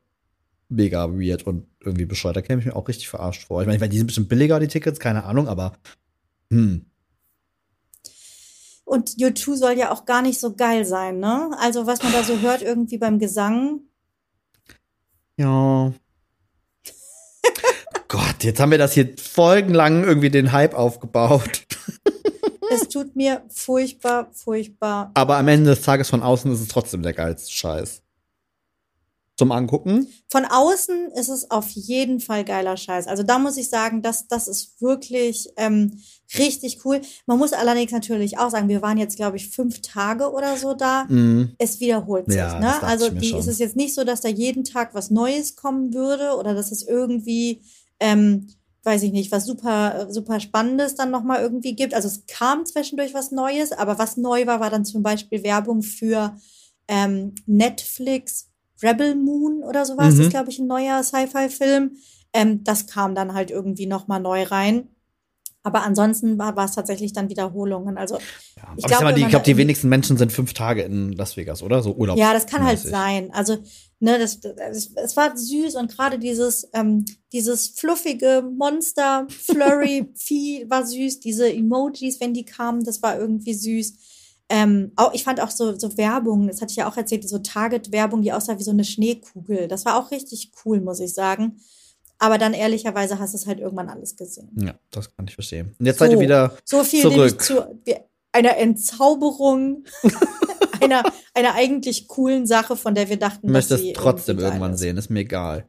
[0.72, 2.38] mega weird und irgendwie bescheuert.
[2.38, 3.62] Da käme ich mir auch richtig verarscht vor.
[3.62, 5.74] Ich meine, ich meine, die sind bestimmt billiger, die Tickets, keine Ahnung, aber
[6.52, 6.86] hm.
[8.84, 11.52] Und U2 soll ja auch gar nicht so geil sein, ne?
[11.60, 13.80] Also, was man da so hört, irgendwie beim Gesang.
[15.38, 15.94] Ja.
[18.10, 21.66] Gott, jetzt haben wir das hier folgenlang irgendwie den Hype aufgebaut.
[22.74, 25.12] Es tut mir furchtbar, furchtbar.
[25.14, 28.02] Aber am Ende des Tages von außen ist es trotzdem der geilste Scheiß.
[29.42, 30.08] Zum Angucken?
[30.30, 33.08] Von außen ist es auf jeden Fall geiler Scheiß.
[33.08, 36.00] Also da muss ich sagen, das, das ist wirklich ähm,
[36.38, 37.02] richtig cool.
[37.26, 40.76] Man muss allerdings natürlich auch sagen, wir waren jetzt, glaube ich, fünf Tage oder so
[40.76, 41.06] da.
[41.10, 41.56] Mhm.
[41.58, 42.36] Es wiederholt sich.
[42.36, 42.84] Ja, ne?
[42.84, 46.36] Also die, ist es jetzt nicht so, dass da jeden Tag was Neues kommen würde
[46.38, 47.64] oder dass es irgendwie,
[48.00, 48.46] ähm,
[48.84, 51.96] weiß ich nicht, was super, super Spannendes dann nochmal irgendwie gibt.
[51.96, 55.82] Also es kam zwischendurch was Neues, aber was neu war, war dann zum Beispiel Werbung
[55.82, 56.36] für
[56.88, 58.51] ähm, Netflix
[58.82, 60.08] Rebel Moon oder sowas.
[60.08, 60.22] Das Mhm.
[60.22, 61.92] ist, glaube ich, ein neuer Sci-Fi-Film.
[62.34, 64.88] Ähm, das kam dann halt irgendwie nochmal neu rein.
[65.64, 67.98] Aber ansonsten war, war es tatsächlich dann Wiederholungen.
[67.98, 68.74] Also Ja.
[68.78, 71.84] Ich Aber ich ich glaube, die wenigsten Menschen sind fünf Tage in Las Vegas, oder?
[71.84, 72.18] So Urlaub.
[72.18, 73.32] Ja, das kann halt sein.
[73.32, 73.58] Also,
[74.00, 80.66] ne, das, das, es war süß und gerade dieses, ähm, dieses fluffige Monster, Flurry, Vieh
[80.70, 81.20] war süß.
[81.20, 83.94] Diese Emojis, wenn die kamen, das war irgendwie süß.
[84.54, 87.40] Ähm, auch, ich fand auch so, so Werbung, das hatte ich ja auch erzählt, so
[87.40, 89.70] Target-Werbung, die aussah wie so eine Schneekugel.
[89.70, 91.58] Das war auch richtig cool, muss ich sagen.
[92.20, 94.50] Aber dann ehrlicherweise hast du es halt irgendwann alles gesehen.
[94.56, 95.74] Ja, das kann ich verstehen.
[95.80, 97.42] Und jetzt seid ihr wieder So viel zurück.
[97.42, 97.62] zu
[98.34, 99.86] einer Entzauberung,
[100.82, 104.80] einer, einer eigentlich coolen Sache, von der wir dachten, dass möchtest sie trotzdem irgendwann ist.
[104.82, 105.66] sehen, ist mir egal.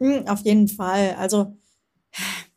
[0.00, 1.14] Hm, Auf jeden Fall.
[1.18, 1.56] Also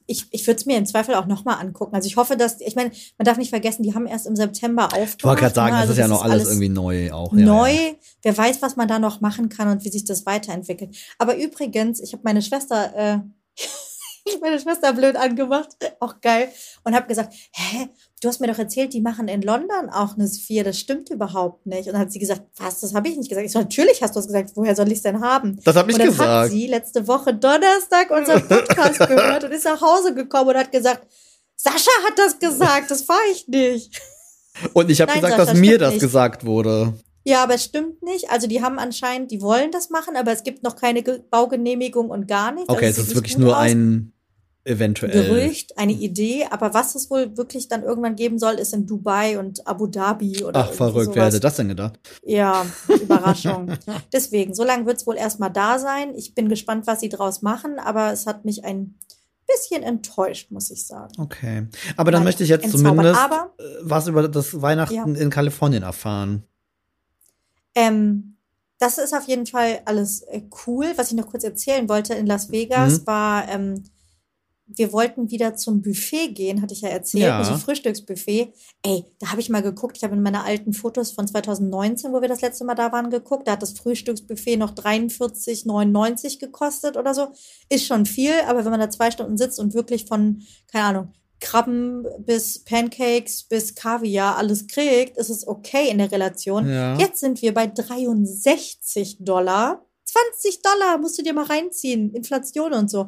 [0.07, 1.95] ich, ich würde es mir im Zweifel auch nochmal angucken.
[1.95, 4.85] Also ich hoffe, dass, ich meine, man darf nicht vergessen, die haben erst im September
[4.85, 5.15] aufgemacht.
[5.19, 5.81] Ich wollte gerade sagen, ne?
[5.81, 7.33] das Also ist ja noch alles, irgendwie neu auch.
[7.33, 7.73] Ja, neu.
[7.73, 7.93] Ja.
[8.21, 10.95] Wer weiß, was man da noch machen kann und wie sich das weiterentwickelt.
[11.17, 13.19] Aber übrigens, ich habe meine Schwester, äh,
[14.25, 16.49] ich meine Schwester blöd angemacht, auch geil,
[16.83, 17.89] und habe gesagt, hä,
[18.21, 21.65] du hast mir doch erzählt, die machen in London auch eine Sphere, das stimmt überhaupt
[21.65, 21.87] nicht.
[21.87, 23.45] Und dann hat sie gesagt, was, das habe ich nicht gesagt.
[23.45, 25.59] Ich so, natürlich hast du es gesagt, woher soll ich es denn haben?
[25.63, 26.51] Das habe ich und dann hat gesagt.
[26.51, 31.05] sie letzte Woche Donnerstag unseren Podcast gehört und ist nach Hause gekommen und hat gesagt,
[31.55, 34.01] Sascha hat das gesagt, das war ich nicht.
[34.73, 36.01] Und ich habe gesagt, Sascha, dass mir das nicht.
[36.01, 36.93] gesagt wurde.
[37.27, 38.29] Ja, aber es stimmt nicht.
[38.29, 42.09] Also die haben anscheinend, die wollen das machen, aber es gibt noch keine Ge Baugenehmigung
[42.09, 42.69] und gar nichts.
[42.69, 43.63] Okay, also es ist wirklich nur aus.
[43.63, 44.13] ein
[44.65, 45.11] eventuell.
[45.25, 49.39] Gerücht, eine Idee, aber was es wohl wirklich dann irgendwann geben soll, ist in Dubai
[49.39, 51.25] und Abu Dhabi oder Ach, verrückt, wer sowas.
[51.27, 51.99] hätte das denn gedacht?
[52.23, 52.65] Ja,
[53.01, 53.71] Überraschung.
[54.11, 56.13] Deswegen, so lange wird es wohl erstmal da sein.
[56.15, 58.95] Ich bin gespannt, was sie draus machen, aber es hat mich ein
[59.47, 61.13] bisschen enttäuscht, muss ich sagen.
[61.19, 61.67] Okay.
[61.97, 65.21] Aber dann Naja, möchte ich jetzt zumindest Aber äh, was über das Weihnachten Ja.
[65.21, 66.43] in Kalifornien erfahren.
[67.75, 68.37] Ähm,
[68.79, 70.87] das ist auf jeden Fall alles äh, cool.
[70.95, 73.07] Was ich noch kurz erzählen wollte in Las Vegas Mhm.
[73.07, 73.83] war, ähm,
[74.67, 77.43] wir wollten wieder zum Buffet gehen, hatte ich ja erzählt, Ja.
[77.43, 78.51] so Frühstücksbuffet.
[78.83, 79.97] Ey, da habe ich mal geguckt.
[79.97, 83.09] Ich habe in meine alten Fotos von 2019, wo wir das letzte Mal da waren,
[83.11, 83.47] geguckt.
[83.47, 87.27] Da hat das Frühstücksbuffet noch 43,99 gekostet oder so.
[87.69, 91.13] Ist schon viel, aber wenn man da zwei Stunden sitzt und wirklich von, keine Ahnung,
[91.41, 96.67] Krabben bis Pancakes bis Kaviar alles kriegt, ist es okay in der Relation.
[96.67, 96.97] Ja.
[96.97, 99.85] Jetzt sind wir bei 63 Dollar.
[100.05, 102.13] 20 Dollar musst du dir mal reinziehen.
[102.13, 103.07] Inflation und so.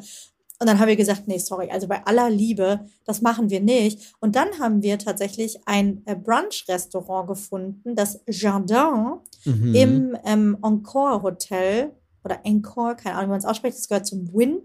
[0.59, 4.15] Und dann haben wir gesagt, nee, sorry, also bei aller Liebe, das machen wir nicht.
[4.19, 9.75] Und dann haben wir tatsächlich ein äh, Brunch-Restaurant gefunden, das Jardin Mhm.
[9.75, 11.91] im ähm, Encore Hotel
[12.23, 14.61] oder Encore, keine Ahnung, wie man es ausspricht, das gehört zum Win.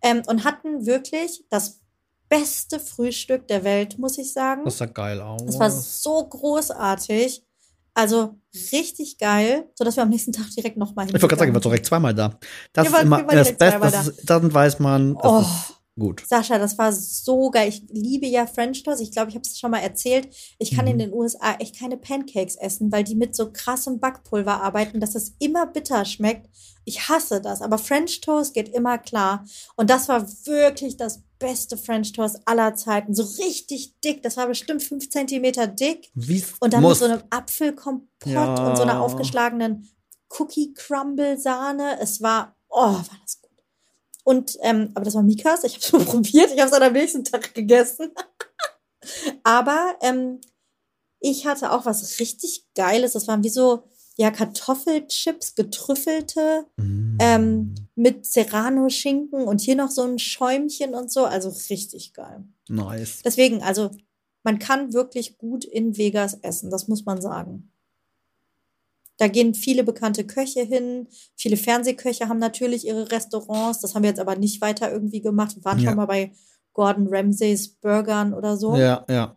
[0.00, 1.80] Ähm, und hatten wirklich das
[2.28, 4.64] beste Frühstück der Welt, muss ich sagen.
[4.64, 5.42] das sah geil aus.
[5.46, 7.44] Es war so großartig.
[7.94, 8.36] Also
[8.72, 11.60] richtig geil, sodass wir am nächsten Tag direkt nochmal ich wollte gerade sagen, ich war
[11.60, 12.38] direkt zweimal da.
[12.72, 13.80] Das Wir ist waren- immer wir waren das Beste.
[13.80, 16.22] Das ist, dann weiß man, das Oh, ist gut.
[16.26, 17.68] Sascha, das war so geil.
[17.68, 19.02] Ich liebe ja French Toast.
[19.02, 20.28] Ich glaube, ich habe es schon mal erzählt.
[20.58, 20.92] Ich kann Mhm.
[20.92, 25.14] in den USA echt keine Pancakes essen, weil die mit so krassem Backpulver arbeiten, dass
[25.14, 26.48] es immer bitter schmeckt.
[26.84, 29.44] Ich hasse das, aber French Toast geht immer klar.
[29.76, 33.14] Und das war wirklich das beste French Toast aller Zeiten.
[33.14, 34.22] So richtig dick.
[34.22, 36.10] Das war bestimmt fünf Zentimeter dick.
[36.14, 37.00] Wie's Und dann muss.
[37.00, 38.68] mit so einem Apfelkompott Ja.
[38.70, 39.88] und so einer aufgeschlagenen
[40.38, 41.98] Cookie Crumble Sahne.
[42.00, 43.50] Es war, oh, war das gut.
[44.24, 45.64] Und, ähm, aber das war Mikas.
[45.64, 46.50] Ich habe es mal probiert.
[46.54, 48.12] Ich habe es am nächsten Tag gegessen.
[49.42, 50.40] aber ähm,
[51.20, 53.12] ich hatte auch was richtig Geiles.
[53.12, 53.84] Das waren wie so,
[54.16, 57.16] ja, Kartoffelchips, getrüffelte, Mm.
[57.20, 61.24] ähm, mit Serrano-Schinken und hier noch so ein Schäumchen und so.
[61.24, 62.44] Also richtig geil.
[62.68, 63.20] nice.
[63.24, 63.90] Deswegen, also
[64.44, 67.70] man kann wirklich gut in Vegas essen, das muss man sagen.
[69.18, 74.10] Da gehen viele bekannte Köche hin, viele Fernsehköche haben natürlich ihre Restaurants, das haben wir
[74.10, 75.54] jetzt aber nicht weiter irgendwie gemacht.
[75.56, 75.90] Wir waren Ja.
[75.90, 76.32] schon mal bei
[76.72, 78.74] Gordon Ramsays Burgern oder so.
[78.76, 79.36] Ja, ja.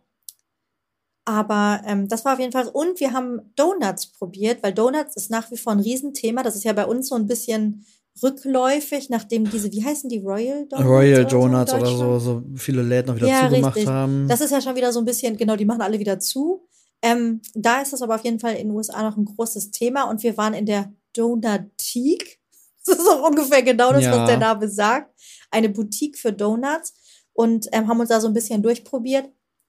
[1.28, 2.68] Aber ähm, das war auf jeden Fall.
[2.68, 6.42] Und wir haben Donuts probiert, weil Donuts ist nach wie vor ein Riesenthema.
[6.44, 7.84] Das ist ja bei uns so ein bisschen
[8.22, 10.88] rückläufig, nachdem diese, wie heißen die, Royal Donuts?
[10.88, 11.98] Royal oder so Donuts oder Deutschland?
[11.98, 13.92] so, so viele Läden noch wieder Ja, zugemacht richtig.
[13.92, 14.28] haben.
[14.28, 16.66] Das ist ja schon wieder so ein bisschen, genau, die machen alle wieder zu.
[17.02, 20.04] Ähm, da ist das aber auf jeden Fall in den USA noch ein großes Thema
[20.04, 22.38] und wir waren in der Donutique.
[22.88, 24.12] Das ist auch ungefähr genau das, Ja.
[24.16, 25.12] was der Name sagt.
[25.50, 26.94] Eine Boutique für Donuts
[27.32, 29.28] und ähm, haben uns da so ein bisschen durchprobiert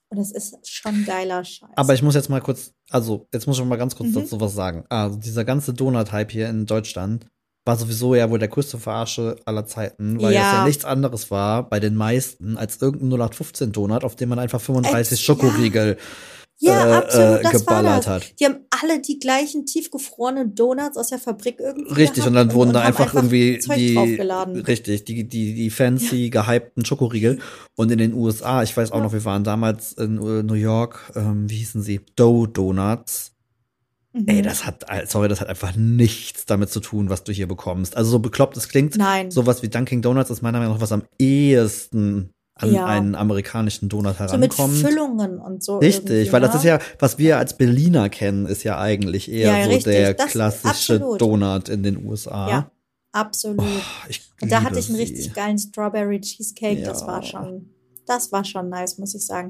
[0.09, 1.69] und es ist schon geiler Scheiß.
[1.75, 4.15] Aber ich muss jetzt mal kurz, also jetzt muss ich mal ganz kurz Mhm.
[4.15, 4.83] dazu was sagen.
[4.89, 7.25] Also dieser ganze Donut-Hype hier in Deutschland
[7.65, 10.39] war sowieso ja wohl der größte Verarsche aller Zeiten, weil Ja.
[10.51, 14.39] es ja nichts anderes war bei den meisten als irgendein 0815 Donut, auf dem man
[14.39, 16.03] einfach 35 Ex- Schokoriegel ja,
[16.65, 18.07] äh, absolut, äh, das geballert war das.
[18.07, 18.39] hat.
[18.39, 22.73] Die haben alle die gleichen tiefgefrorenen Donuts aus der Fabrik irgendwie Richtig, und dann wurden
[22.73, 23.97] da haben einfach, irgendwie Zeug die,
[24.61, 27.39] richtig, die, die, die fancy, gehypten Schokoriegel.
[27.75, 29.03] Und in den USA, ich weiß auch Ja.
[29.03, 32.01] noch, wir waren damals in äh, New York, ähm, wie hießen sie?
[32.15, 33.33] Dough Donuts.
[34.13, 34.23] Mhm.
[34.27, 37.47] Ey, das hat, äh, sorry, das hat einfach nichts damit zu tun, was du hier
[37.47, 37.95] bekommst.
[37.95, 39.29] Also so bekloppt es klingt, Nein.
[39.29, 42.85] sowas wie Dunkin' Donuts ist meiner Meinung nach was am ehesten an Ja.
[42.85, 44.77] einen amerikanischen Donut so mit herankommt.
[44.77, 45.77] Füllungen und so.
[45.79, 46.57] Richtig, weil das ne?
[46.57, 50.13] ist ja, was wir als Berliner kennen, ist ja eigentlich eher Ja, so richtig, der
[50.13, 50.99] das- klassische.
[51.17, 52.49] Donut in den USA.
[52.49, 52.71] Ja,
[53.11, 53.59] absolut.
[53.61, 56.83] Oh, und da hatte ich einen richtig geilen Strawberry Cheesecake.
[56.83, 57.07] Das Ja.
[57.07, 57.69] war schon,
[58.07, 59.49] das war schon nice, muss ich sagen.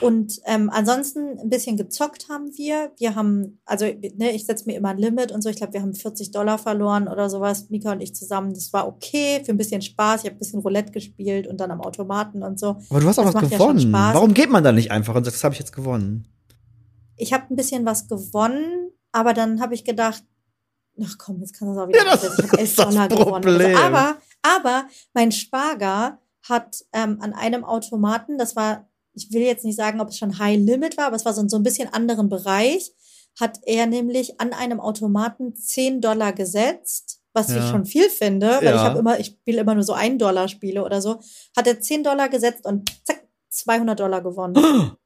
[0.00, 2.92] Und ähm, ansonsten ein bisschen gezockt haben wir.
[2.98, 5.48] Wir haben, also ne, ich setze mir immer ein Limit und so.
[5.48, 8.52] Ich glaube, wir haben 40 Dollar verloren oder sowas, Mika und ich zusammen.
[8.52, 10.20] Das war okay für ein bisschen Spaß.
[10.20, 12.76] Ich habe ein bisschen Roulette gespielt und dann am Automaten und so.
[12.90, 13.80] Aber du hast auch Das was ja gewonnen.
[13.80, 14.14] Spaß.
[14.14, 16.28] Warum geht man da nicht einfach und sagt, das habe ich jetzt gewonnen?
[17.16, 20.22] Ich habe ein bisschen was gewonnen, aber dann habe ich gedacht,
[21.02, 22.04] ach komm, jetzt kann das auch wieder.
[22.04, 23.30] Ja, das ich habe 11 ist das Dollar gewonnen.
[23.42, 23.76] Problem.
[23.76, 29.64] Also, aber, aber mein Schwager hat ähm, an einem Automaten, das war, ich will jetzt
[29.64, 31.62] nicht sagen, ob es schon High Limit war, aber es war so, in so ein
[31.62, 32.92] bisschen anderen Bereich,
[33.40, 37.70] hat er nämlich an einem Automaten 10 Dollar gesetzt, was ich Ja.
[37.70, 38.74] schon viel finde, weil Ja.
[38.76, 41.20] ich habe immer, ich spiele immer nur so 1 Dollar Spiele oder so,
[41.56, 44.54] hat er 10 Dollar gesetzt und zack, 200 Dollar gewonnen.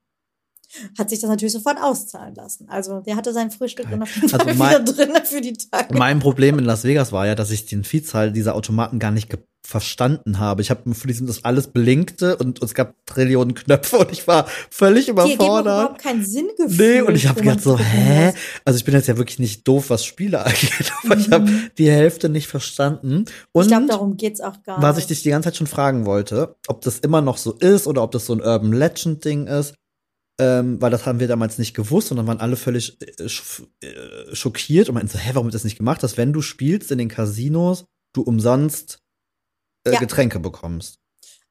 [0.99, 2.69] Hat sich das natürlich sofort auszahlen lassen.
[2.69, 5.97] Also der hatte sein Frühstück jeden Fall Also mein- wieder drin für die Tage.
[5.97, 9.29] Mein Problem in Las Vegas war ja, dass ich den Vielzahl dieser Automaten gar nicht
[9.63, 10.63] verstanden habe.
[10.63, 14.27] Ich habe für diesen das alles blinkte und, und es gab Trillionen Knöpfe und ich
[14.27, 15.39] war völlig überfordert.
[15.83, 16.79] überhaupt keinen Sinn gefühlt.
[16.81, 18.33] Nee, und ich habe gedacht so, hä?
[18.65, 21.71] Also ich bin jetzt ja wirklich nicht doof, was Spiele angeht, aber ich habe Mhm.
[21.79, 23.27] die Hälfte nicht verstanden.
[23.53, 25.11] Und Ich glaube, darum geht's auch gar was ich nicht.
[25.11, 28.11] dich die ganze Zeit schon fragen wollte, ob das immer noch so ist oder ob
[28.13, 29.75] das so ein Urban Legend Ding ist,
[30.41, 34.35] ähm, weil das haben wir damals nicht gewusst und dann waren alle völlig äh, äh,
[34.35, 36.99] schockiert und meinten so, hä, warum wird das nicht gemacht, dass wenn du spielst in
[36.99, 39.01] den Casinos, du umsonst
[39.85, 39.99] äh, Ja.
[40.01, 40.99] Getränke bekommst.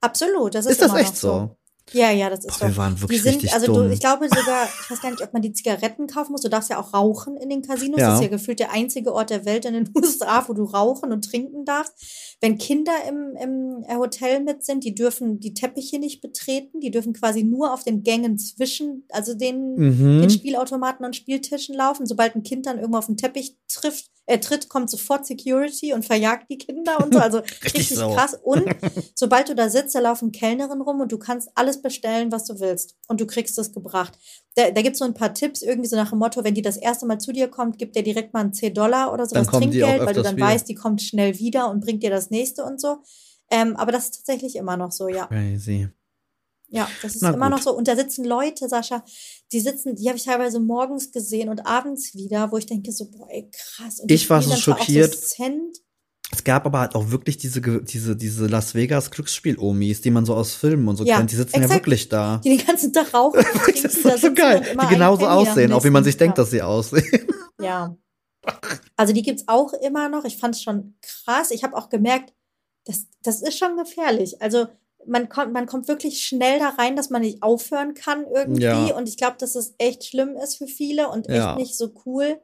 [0.01, 1.58] Absolut, das ist, Ist das echt noch so?
[1.93, 2.67] Ja, ja, das ist Boah, so.
[2.67, 3.87] wir waren Die wirklich sind, richtig also dumm.
[3.87, 6.41] du, ich glaube sogar, ich weiß gar nicht, ob man die Zigaretten kaufen muss.
[6.41, 7.99] Du darfst ja auch rauchen in den Casinos.
[7.99, 8.07] Ja.
[8.09, 11.11] Das ist ja gefühlt der einzige Ort der Welt in den USA, wo du rauchen
[11.11, 12.37] und trinken darfst.
[12.41, 16.79] Wenn Kinder im, im Hotel mit sind, die dürfen die Teppiche nicht betreten.
[16.79, 20.21] Die dürfen quasi nur auf den Gängen zwischen, also den, mhm.
[20.21, 22.05] den Spielautomaten und Spieltischen laufen.
[22.05, 26.05] Sobald ein Kind dann irgendwo auf den Teppich trifft, äh, tritt, kommt sofort Security und
[26.05, 27.19] verjagt die Kinder und so.
[27.19, 28.15] Also richtig, sauer.
[28.15, 28.37] krass.
[28.43, 28.63] Und
[29.15, 32.59] sobald du da sitzt, da laufen Kellnerinnen rum und du kannst alles bestellen, was du
[32.59, 32.95] willst.
[33.07, 34.17] Und du kriegst es gebracht.
[34.55, 36.61] Da, da gibt es so ein paar Tipps, irgendwie so nach dem Motto, wenn die
[36.61, 39.35] das erste Mal zu dir kommt, gibt der direkt mal ein 10 Dollar oder die
[39.35, 40.45] auch Trinkgeld, weil du dann wieder.
[40.45, 42.97] weißt, die kommt schnell wieder und bringt dir das nächste und so.
[43.49, 45.25] Ähm, aber das ist tatsächlich immer noch so, ja.
[45.25, 45.89] Crazy.
[46.71, 47.57] Ja, das ist Na immer gut.
[47.57, 47.75] noch so.
[47.75, 49.03] Und da sitzen Leute, Sascha,
[49.51, 53.09] die sitzen, die habe ich teilweise morgens gesehen und abends wieder, wo ich denke so,
[53.09, 53.99] boah, ey, krass.
[53.99, 55.13] Und Ich war so schockiert.
[55.15, 55.77] So Cent.
[56.31, 60.35] Es gab aber halt auch wirklich diese, diese, diese Las Vegas Glücksspiel-Omis, die man so
[60.35, 61.31] aus Filmen und so Ja, kennt.
[61.31, 61.79] Die sitzen ja exakt.
[61.81, 62.39] wirklich da.
[62.43, 63.43] Die den ganzen Tag rauchen.
[63.65, 64.61] Das ist so sitzen geil.
[64.79, 67.27] Die genauso aussehen, auch wie man sich denkt, dass sie aussehen.
[67.61, 67.97] Ja.
[68.95, 70.23] Also die gibt's auch immer noch.
[70.23, 71.51] Ich fand es schon krass.
[71.51, 72.31] Ich habe auch gemerkt,
[72.85, 74.41] das, das ist schon gefährlich.
[74.41, 74.67] Also
[75.05, 78.63] man kommt, man kommt wirklich schnell da rein, dass man nicht aufhören kann irgendwie.
[78.63, 78.95] Ja.
[78.95, 81.55] Und ich glaube, dass es echt schlimm ist für viele und echt Ja.
[81.55, 82.39] nicht so cool.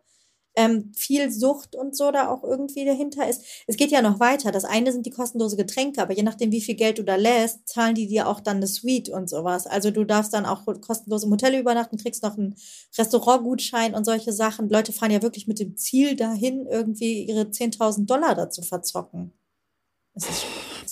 [0.58, 3.44] Ähm, viel Sucht und so da auch irgendwie dahinter ist.
[3.68, 4.54] Es geht ja noch weiter.
[4.54, 7.68] Das eine sind die kostenlose Getränke, aber je nachdem, wie viel Geld du da lässt,
[7.68, 9.68] zahlen die dir auch dann eine Suite und sowas.
[9.68, 12.56] Also du darfst dann auch kostenlos im Hotel übernachten, kriegst noch einen
[12.98, 14.70] Restaurantgutschein und solche Sachen.
[14.70, 19.34] Leute fahren ja wirklich mit dem Ziel dahin, irgendwie ihre 10.000 Dollar dazu verzocken.
[20.14, 20.46] Das ist.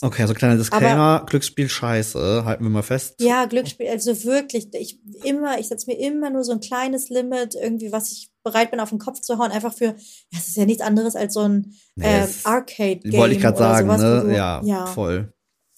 [0.03, 3.15] Okay, so kleiner Disclaimer, Glücksspiel scheiße, halten wir mal fest.
[3.21, 7.55] Ja, Glücksspiel, also wirklich, ich immer, ich setze mir immer nur so ein kleines Limit,
[7.55, 9.95] irgendwie, was ich bereit bin, auf den Kopf zu hauen, einfach für, ja,
[10.37, 13.13] es ist ja nichts anderes als so ein Nee, es- Arcade-Game.
[13.13, 14.23] Wollte ich gerade sagen, sowas, ne?
[14.25, 15.33] du, ja, ja, voll.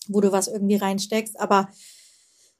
[0.07, 1.39] wo du was irgendwie reinsteckst.
[1.39, 1.69] Aber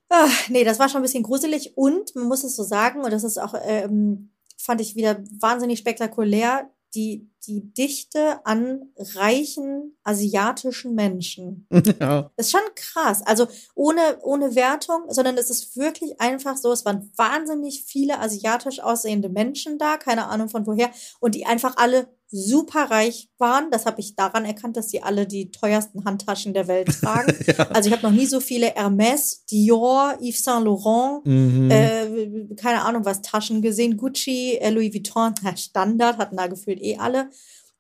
[0.10, 1.76] ah, nee, das war schon ein bisschen gruselig.
[1.76, 5.80] Und man muss es so sagen, und das ist auch, ähm, fand ich wieder wahnsinnig
[5.80, 11.68] spektakulär, die, die Dichte an reichen asiatischen Menschen.
[12.00, 12.32] ja.
[12.36, 13.22] Das ist schon krass.
[13.26, 18.80] Also ohne, ohne Wertung, sondern es ist wirklich einfach so, es waren wahnsinnig viele asiatisch
[18.80, 23.72] aussehende Menschen da, keine Ahnung von woher, und die einfach alle super reich waren.
[23.72, 27.34] Das habe ich daran erkannt, dass sie alle die teuersten Handtaschen der Welt tragen.
[27.48, 27.68] ja.
[27.70, 31.72] Also ich habe noch nie so viele Hermes, Dior, Yves Saint Laurent, Mhm.
[31.72, 36.98] äh, keine Ahnung was, Taschen gesehen, Gucci, äh, Louis Vuitton, Standard, hatten da gefühlt eh
[36.98, 37.30] alle.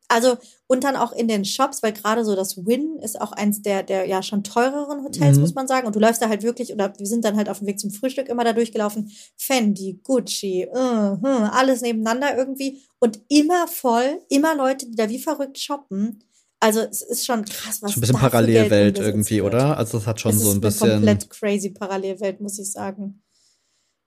[0.07, 0.37] Also,
[0.67, 3.81] und dann auch in den Shops, weil gerade so das Win ist auch eins der,
[3.83, 5.41] der ja schon teureren Hotels, Mhm.
[5.41, 5.87] muss man sagen.
[5.87, 7.91] Und du läufst da halt wirklich, oder wir sind dann halt auf dem Weg zum
[7.91, 9.11] Frühstück immer da durchgelaufen.
[9.37, 12.83] Fendi, Gucci, äh, hm, alles nebeneinander irgendwie.
[12.99, 16.23] Und immer voll, immer Leute, die da wie verrückt shoppen.
[16.59, 19.53] Also, es ist schon krass, was Schon ein bisschen Parallelwelt irgendwie, wird.
[19.53, 19.77] oder?
[19.77, 20.89] Also das hat schon es so ein bisschen.
[20.89, 23.21] Eine komplett crazy Parallelwelt, muss ich sagen.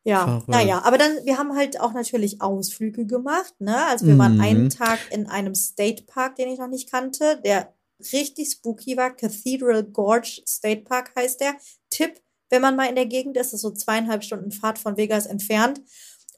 [0.05, 0.49] Ja, Verrückt.
[0.49, 3.87] naja, aber dann, wir haben halt auch natürlich Ausflüge gemacht, ne?
[3.87, 4.41] Also wir waren Mhm.
[4.41, 7.75] einen Tag in einem State Park, den ich noch nicht kannte, der
[8.13, 9.11] richtig spooky war.
[9.15, 11.57] Cathedral Gorge State Park heißt der.
[11.91, 15.27] Tipp, wenn man mal in der Gegend ist, ist so zweieinhalb Stunden Fahrt von Vegas
[15.27, 15.83] entfernt.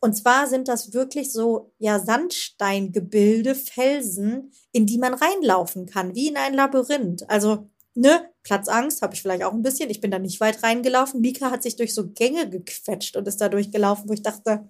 [0.00, 6.28] Und zwar sind das wirklich so, ja, Sandsteingebilde, Felsen, in die man reinlaufen kann, wie
[6.28, 7.28] in ein Labyrinth.
[7.28, 9.90] Also, ne, Platzangst habe ich vielleicht auch ein bisschen.
[9.90, 11.20] Ich bin da nicht weit reingelaufen.
[11.20, 14.66] Mika hat sich durch so Gänge gequetscht und ist da durchgelaufen, wo ich dachte,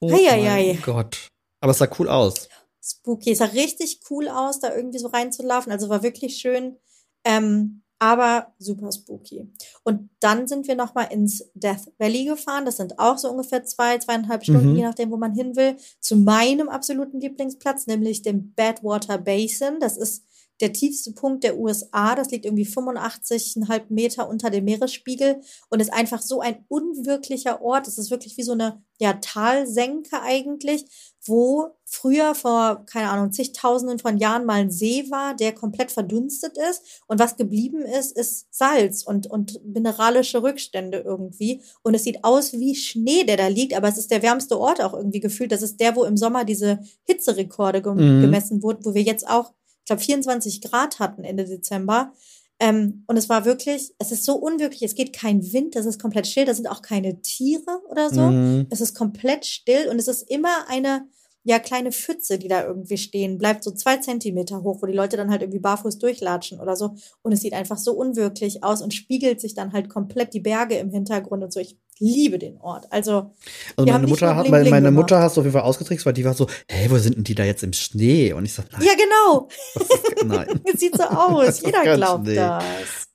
[0.00, 0.72] oh Heieiei.
[0.74, 1.28] mein Gott.
[1.60, 2.48] Aber es sah cool aus.
[2.82, 3.32] spooky.
[3.32, 5.72] Es sah richtig cool aus, da irgendwie so reinzulaufen.
[5.72, 6.76] Also war wirklich schön,
[7.24, 9.50] ähm, aber super spooky.
[9.82, 12.64] Und dann sind wir noch mal ins Death Valley gefahren.
[12.66, 14.76] Das sind auch so ungefähr zwei, zweieinhalb Stunden, Mhm.
[14.76, 15.76] je nachdem, wo man hin will.
[16.00, 19.80] Zu meinem absoluten Lieblingsplatz, nämlich dem Badwater Basin.
[19.80, 20.24] Das ist
[20.60, 22.14] der tiefste Punkt der USA.
[22.14, 27.88] Das liegt irgendwie 85,5 Meter unter dem Meeresspiegel und ist einfach so ein unwirklicher Ort.
[27.88, 30.86] Es ist wirklich wie so eine ja, Talsenke eigentlich,
[31.26, 36.56] wo früher vor, keine Ahnung, zigtausenden von Jahren mal ein See war, der komplett verdunstet
[36.70, 37.02] ist.
[37.06, 41.62] Und was geblieben ist, ist Salz und, und mineralische Rückstände irgendwie.
[41.82, 44.80] Und es sieht aus wie Schnee, der da liegt, aber es ist der wärmste Ort
[44.80, 45.52] auch irgendwie gefühlt.
[45.52, 48.22] Das ist der, wo im Sommer diese Hitzerekorde ge Mhm.
[48.22, 49.52] gemessen wurden, wo wir jetzt auch,
[49.86, 52.12] ich glaube, 24 Grad hatten Ende Dezember.
[52.58, 56.02] Ähm, und es war wirklich, es ist so unwirklich, es geht kein Wind, das ist
[56.02, 58.22] komplett still, da sind auch keine Tiere oder so.
[58.22, 58.66] Mhm.
[58.68, 61.06] Es ist komplett still und es ist immer eine
[61.46, 65.16] ja kleine Pfütze, die da irgendwie stehen, bleibt so zwei Zentimeter hoch, wo die Leute
[65.16, 66.96] dann halt irgendwie barfuß durchlatschen oder so.
[67.22, 70.76] Und es sieht einfach so unwirklich aus und spiegelt sich dann halt komplett die Berge
[70.76, 71.60] im Hintergrund und so.
[71.60, 72.86] Ich liebe den Ort.
[72.90, 73.30] Also
[73.76, 74.90] Also meine Mutter hat, meine, meine.
[74.90, 77.24] Mutter hast du auf jeden Fall ausgetrickst, weil die war so, hey, wo sind denn
[77.24, 78.32] die da jetzt im Schnee?
[78.32, 80.60] Und ich sag, nein, ja genau, ist, nein.
[80.72, 81.60] es sieht so aus.
[81.64, 82.34] Jeder glaubt Schnee.
[82.34, 82.64] das.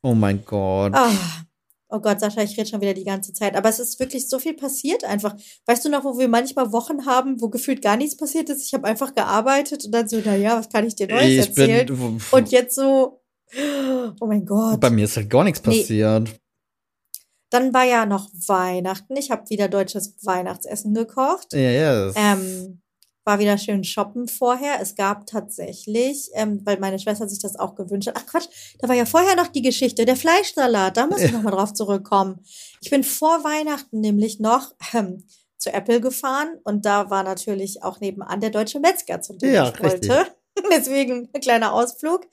[0.01, 0.93] Oh mein Gott.
[0.95, 1.11] Ah,
[1.91, 3.55] oh Gott, Sascha, ich rede schon wieder die ganze Zeit.
[3.55, 5.35] Aber es ist wirklich so viel passiert einfach.
[5.65, 8.65] Weißt du noch, wo wir manchmal Wochen haben, wo gefühlt gar nichts passiert ist?
[8.65, 11.37] Ich habe einfach gearbeitet und dann so, na ja, was kann ich dir Neues ich
[11.37, 11.85] erzählen?
[11.85, 13.21] bin, und jetzt so,
[14.19, 14.79] oh mein Gott.
[14.79, 15.79] bei mir ist halt gar nichts Nee.
[15.79, 16.29] passiert.
[17.49, 19.15] Dann war ja noch Weihnachten.
[19.17, 21.51] Ich habe wieder deutsches Weihnachtsessen gekocht.
[21.51, 22.15] Ja, yes.
[22.15, 22.80] Ähm,
[23.23, 24.79] war wieder schön shoppen vorher.
[24.81, 28.15] Es gab tatsächlich, ähm, weil meine Schwester sich das auch gewünscht hat.
[28.17, 28.47] Ach Quatsch,
[28.79, 30.97] da war ja vorher noch die Geschichte, der Fleischsalat.
[30.97, 31.37] Da muss ich Ja.
[31.37, 32.43] noch mal drauf zurückkommen.
[32.81, 35.23] Ich bin vor Weihnachten nämlich noch ähm,
[35.57, 39.69] zu Apple gefahren und da war natürlich auch nebenan der deutsche Metzger, zu dem Ja,
[39.73, 40.25] ich wollte.
[40.71, 42.27] Deswegen ein kleiner Ausflug.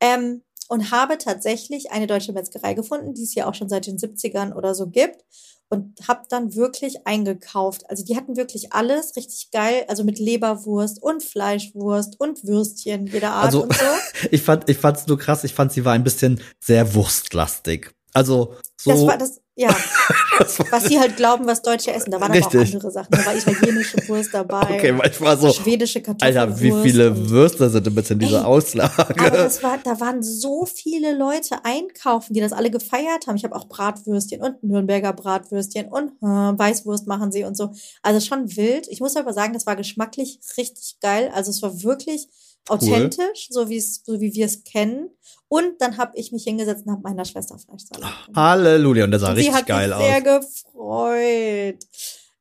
[0.00, 3.98] Ähm, und habe tatsächlich eine deutsche Metzgerei gefunden, die es ja auch schon seit den
[3.98, 5.24] 70ern oder so gibt.
[5.70, 7.88] Und habe dann wirklich eingekauft.
[7.88, 13.30] Also die hatten wirklich alles richtig geil, also mit Leberwurst und Fleischwurst und Würstchen jeder
[13.32, 13.84] Art Also und so.
[14.30, 15.44] ich fand, ich fand's nur krass.
[15.44, 17.92] Ich fand, sie war ein bisschen sehr wurstlastig.
[18.12, 18.90] Also so.
[18.92, 19.68] Das war das, ja,
[20.38, 22.10] das war- was sie halt glauben, was Deutsche essen.
[22.10, 22.74] Da waren aber auch Richtig.
[22.74, 23.08] andere Sachen.
[23.10, 24.62] Da war italienische Wurst dabei.
[24.74, 25.52] okay, weil ich war so.
[25.52, 26.38] schwedische Kartoffelwurst.
[26.38, 29.06] Alter, wie viele Würste sind denn bitte in dieser Ey, Auslage?
[29.06, 33.36] Aber das war, da waren so viele Leute einkaufen, die das alle gefeiert haben.
[33.36, 36.26] Ich habe auch Bratwürstchen und Nürnberger Bratwürstchen und äh,
[36.58, 37.70] Weißwurst machen sie und so.
[38.02, 38.88] Also schon wild.
[38.88, 41.30] Ich muss aber sagen, das war geschmacklich richtig geil.
[41.34, 42.28] Also es war wirklich
[42.68, 45.10] authentisch, so wie es, so wie wir es kennen.
[45.48, 48.30] Und dann habe ich mich hingesetzt und habe meiner Schwester Fleischsalat gemacht.
[48.36, 50.04] Halleluja, und der sah Und sie richtig hat geil sich aus.
[50.04, 51.86] sehr gefreut.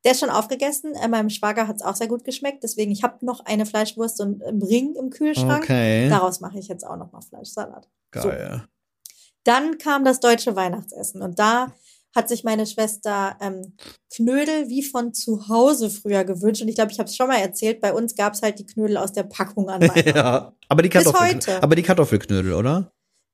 [0.06, 0.94] Der ist schon aufgegessen.
[0.96, 2.64] Äh, meinem Schwager hat es auch sehr gut geschmeckt.
[2.64, 5.64] Deswegen, ich habe noch eine Fleischwurst und im Ring im Kühlschrank.
[5.64, 6.08] Okay.
[6.10, 7.90] Daraus mache ich jetzt auch noch mal Fleischsalat.
[8.12, 8.64] Geil.
[9.44, 11.74] Dann kam das deutsche Weihnachtsessen und da
[12.16, 13.76] hat sich meine Schwester ähm,
[14.14, 16.62] Knödel wie von zu Hause früher gewünscht.
[16.62, 18.66] Und ich glaube, ich habe es schon mal erzählt, bei uns gab es halt die
[18.66, 20.10] Knödel aus der Packung an Weihnachten.
[20.16, 20.54] ja.
[20.68, 21.64] Aber die, Bis Kartoffel, heute.
[21.64, 22.92] aber die Kartoffelknödel, oder?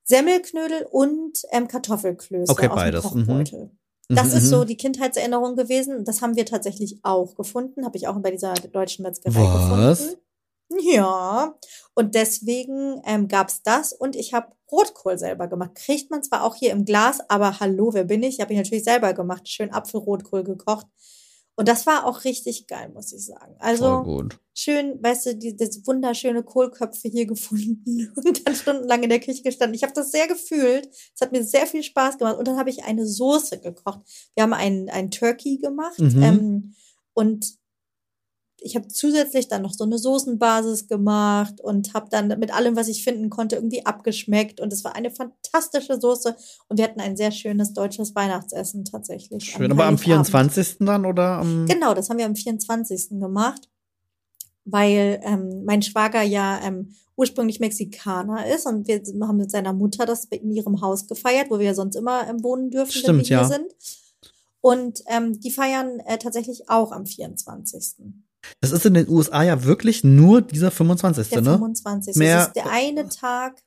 [0.08, 3.02] Semmelknödel und ähm, Kartoffelklöße Okay, aus beides.
[3.10, 3.26] dem Mhm.
[3.28, 3.72] Kochbeutel.
[4.10, 4.68] Das Mhm, ist so mhm.
[4.68, 6.06] die Kindheitserinnerung gewesen.
[6.06, 7.86] Das haben wir tatsächlich auch gefunden.
[7.86, 10.00] Habe ich auch bei dieser deutschen Metzgerei Was?
[10.00, 10.22] gefunden.
[10.70, 11.56] Ja.
[11.94, 15.76] Und deswegen ähm, gab's das und ich habe Rotkohl selber gemacht.
[15.76, 18.40] Kriegt man zwar auch hier im Glas, aber hallo, wer bin ich?
[18.40, 19.48] Habe ich natürlich selber gemacht.
[19.48, 20.88] Schön Apfelrotkohl gekocht.
[21.58, 23.56] Und das war auch richtig geil, muss ich sagen.
[23.60, 24.38] Also gut.
[24.54, 29.42] schön, weißt du, die, das wunderschöne Kohlköpfe hier gefunden und dann stundenlang in der Küche
[29.42, 29.76] gestanden.
[29.76, 30.90] Ich habe das sehr gefühlt.
[31.14, 32.38] Es hat mir sehr viel Spaß gemacht.
[32.38, 34.02] Und dann habe ich eine Soße gekocht.
[34.36, 36.00] Wir haben einen, einen Turkey gemacht.
[36.00, 36.24] Mhm.
[36.24, 36.76] Ähm,
[37.14, 37.56] und
[38.66, 42.88] ich habe zusätzlich dann noch so eine Soßenbasis gemacht und habe dann mit allem, was
[42.88, 44.60] ich finden konnte, irgendwie abgeschmeckt.
[44.60, 46.36] Und es war eine fantastische Soße.
[46.68, 49.46] Und wir hatten ein sehr schönes deutsches Weihnachtsessen tatsächlich.
[49.46, 49.72] Schön.
[49.72, 50.28] Aber am Heiligabend.
[50.28, 50.78] 24.
[50.80, 51.68] dann oder am.
[51.68, 53.10] Genau, das haben wir am 24.
[53.20, 53.70] gemacht,
[54.64, 60.08] weil ähm, mein Schwager ja ähm, ursprünglich Mexikaner ist und wir haben mit seiner Mutter
[60.08, 63.26] das in ihrem Haus gefeiert, wo wir sonst immer ähm, wohnen dürfen, wenn Stimmt, wir
[63.26, 63.44] hier ja.
[63.44, 63.76] sind.
[64.60, 67.98] Und ähm, die feiern äh, tatsächlich auch am 24.
[68.62, 71.30] Das ist in den USA ja wirklich nur dieser 25.
[71.30, 71.52] Der ne?
[71.54, 72.16] 25.
[72.16, 73.62] Mehr- Das ist der eine Tag,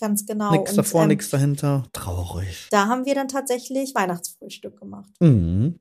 [0.00, 0.52] ganz genau.
[0.52, 1.86] Nix Und, davor, ähm, nix dahinter.
[1.92, 2.68] Traurig.
[2.70, 5.10] Da haben wir dann tatsächlich Weihnachtsfrühstück gemacht.
[5.20, 5.80] Mhm.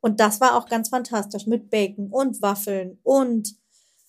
[0.00, 3.56] Und das war auch ganz fantastisch mit Bacon und Waffeln und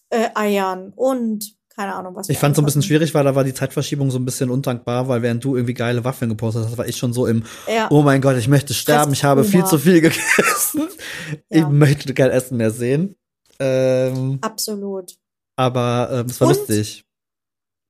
[0.10, 2.28] äh, Eiern und keine Ahnung was.
[2.28, 5.08] Ich fand so ein bisschen schwierig, weil da war die Zeitverschiebung so ein bisschen undankbar,
[5.08, 8.02] weil während du irgendwie geile Waffeln gepostet hast, war ich schon so im, Ja, oh
[8.02, 10.88] mein Gott, ich möchte sterben, ich habe viel zu viel gegessen.
[11.50, 11.70] Ich Ja.
[11.70, 13.16] möchte kein Essen mehr sehen.
[13.60, 15.14] Ähm, absolut.
[15.56, 16.58] aber ähm, es war Und?
[16.58, 17.06] lustig.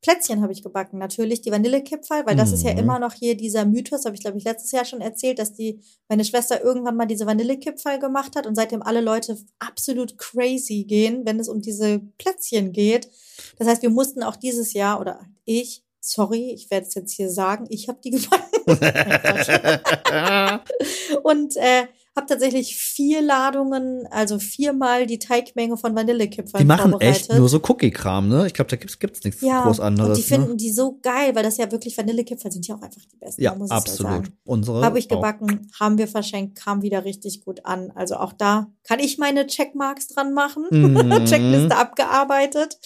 [0.01, 2.79] Plätzchen habe ich gebacken, natürlich die Vanillekipferl, weil das ist ja Mhm.
[2.79, 5.81] immer noch hier dieser Mythos, habe ich glaube ich letztes Jahr schon erzählt, dass die
[6.07, 11.25] meine Schwester irgendwann mal diese Vanillekipferl gemacht hat und seitdem alle Leute absolut crazy gehen,
[11.25, 13.09] wenn es um diese Plätzchen geht.
[13.57, 17.29] Das heißt, wir mussten auch dieses Jahr oder ich, sorry, ich werde es jetzt hier
[17.29, 18.45] sagen, ich habe die gebacken.
[21.23, 27.33] und äh, habe tatsächlich vier Ladungen, also viermal die Teigmenge von Vanillekipferl die machen echt
[27.33, 28.47] nur so Cookie-Kram, ne?
[28.47, 30.09] Ich glaube, da gibt's, gibt's nichts Ja, groß anderes.
[30.09, 30.57] und die finden ne?
[30.57, 33.41] die so geil, weil das ja wirklich Vanillekipferl sind ja auch einfach die besten.
[33.41, 34.11] Ja, es absolut.
[34.11, 34.37] sagen.
[34.43, 35.15] Unsere Habe ich auch.
[35.15, 37.91] gebacken, haben wir verschenkt, kam wieder richtig gut an.
[37.95, 40.65] Also auch da kann ich meine Checkmarks dran machen.
[40.79, 41.25] Mhm.
[41.25, 42.79] Checkliste abgearbeitet.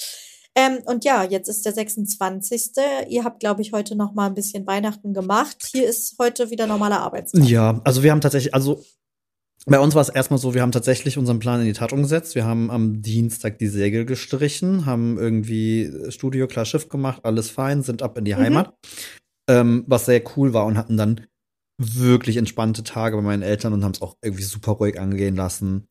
[0.55, 2.71] Ähm, und ja, jetzt ist der 26.
[3.09, 5.69] Ihr habt, glaube ich, heute noch mal ein bisschen Weihnachten gemacht.
[5.71, 7.43] Hier ist heute wieder normaler Arbeitstag.
[7.45, 8.83] Ja, also wir haben tatsächlich, also
[9.65, 12.35] bei uns war es erstmal so, wir haben tatsächlich unseren Plan in die Tat umgesetzt.
[12.35, 17.81] Wir haben am Dienstag die Segel gestrichen, haben irgendwie Studio klar Schiff gemacht, alles fein,
[17.81, 18.39] sind ab in die Mhm.
[18.39, 18.73] Heimat.
[19.49, 21.25] Ähm, was sehr cool war und hatten dann
[21.81, 25.85] wirklich entspannte Tage bei meinen Eltern und haben es auch irgendwie super ruhig angehen lassen.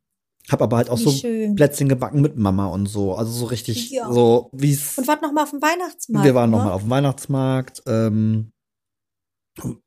[0.50, 1.54] Hab aber halt auch Wie so schön.
[1.54, 3.14] Plätzchen gebacken mit Mama und so.
[3.14, 4.10] Also so richtig Ja.
[4.12, 4.98] so, wie es.
[4.98, 6.26] Und wart noch mal auf dem Weihnachtsmarkt.
[6.26, 6.64] Wir waren noch ne?
[6.64, 7.82] mal auf dem Weihnachtsmarkt.
[7.86, 8.50] Ähm,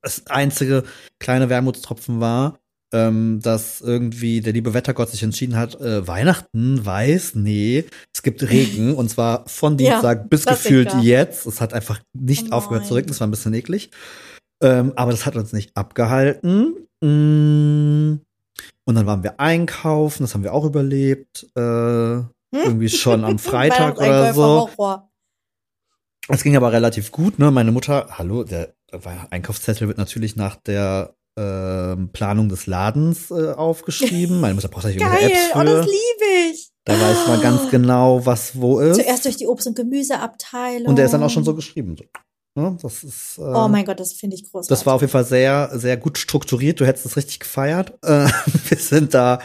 [0.02, 0.84] das einzige
[1.20, 2.60] kleine Wermutstropfen war,
[2.94, 8.44] ähm, dass irgendwie der liebe Wettergott sich entschieden hat, äh, Weihnachten weiß, nee, es gibt
[8.50, 10.84] Regen und zwar von Ja, Dienstag bis Klassiker.
[10.84, 11.46] gefühlt jetzt.
[11.46, 13.92] Es hat einfach nicht Oh aufgehört zu regnen, das war ein bisschen eklig.
[14.62, 16.76] Ähm, aber das hat uns nicht abgehalten.
[17.02, 18.22] Mm.
[18.88, 21.48] Und dann waren wir einkaufen, das haben wir auch überlebt.
[21.56, 22.22] Äh,
[22.52, 24.70] irgendwie schon am Freitag oder so.
[24.78, 25.10] Horror.
[26.28, 27.52] Es ging aber relativ gut, ne?
[27.52, 28.74] Meine Mutter, hallo, der
[29.30, 34.40] Einkaufszettel wird natürlich nach der ähm, Planung des Ladens äh, aufgeschrieben.
[34.40, 35.92] Mutter braucht da irgendwelche Geil, Apps oh, das für.
[35.92, 36.70] liebe ich.
[36.86, 38.98] da weiß man ganz genau, was wo ist.
[38.98, 40.88] Zuerst durch die Obst- und Gemüseabteilung.
[40.88, 41.98] Und der ist dann auch schon so geschrieben.
[41.98, 42.06] So.
[42.58, 42.78] Ne?
[42.82, 43.38] Das ist.
[43.38, 44.70] Äh, oh mein Gott, das finde ich großartig.
[44.70, 46.80] Das war auf jeden Fall sehr, sehr gut strukturiert.
[46.80, 47.98] Du hättest es richtig gefeiert.
[48.02, 48.30] Äh,
[48.70, 49.40] wir sind da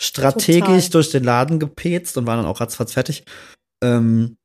[0.00, 0.90] strategisch Total.
[0.90, 3.24] durch den Laden gepetzt und waren dann auch ratzfatz fertig.
[3.82, 4.36] Ähm,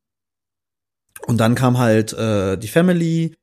[1.28, 3.36] und dann kam halt äh, die Family.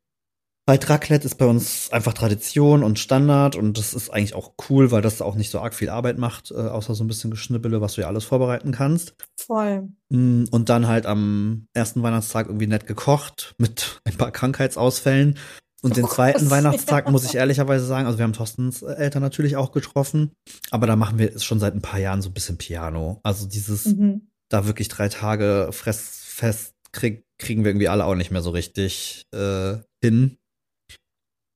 [0.67, 4.91] Halt Raclette ist bei uns einfach Tradition und Standard und das ist eigentlich auch cool,
[4.91, 7.83] weil das auch nicht so arg viel Arbeit macht, äh, außer so ein bisschen Geschnibbele,
[7.83, 9.15] was du ja alles vorbereiten kannst.
[9.37, 9.89] Voll.
[10.09, 15.37] Mm, Und dann halt am ersten Weihnachtstag irgendwie nett gekocht mit ein paar Krankheitsausfällen.
[15.83, 19.57] Und den Oh zweiten Weihnachtstag muss ich ehrlicherweise sagen, also wir haben Thorstens Eltern natürlich
[19.57, 20.31] auch getroffen,
[20.71, 23.21] aber da machen wir es schon seit ein paar Jahren so ein bisschen Piano.
[23.23, 24.29] Also dieses, Mhm.
[24.49, 29.27] da wirklich drei Tage fressfest krieg, kriegen wir irgendwie alle auch nicht mehr so richtig
[29.35, 30.39] äh, hin.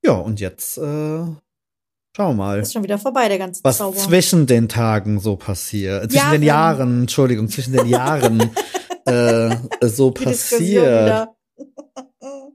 [0.05, 1.41] Ja, und jetzt äh, schauen
[2.17, 3.97] wir mal Ist schon wieder vorbei, der ganze was Zauber.
[3.97, 7.01] zwischen den Tagen so passiert, äh, zwischen den Jahren.
[7.03, 8.51] Entschuldigung, zwischen den Jahren
[9.07, 10.83] äh, so Die passiert.
[10.85, 11.37] wieder.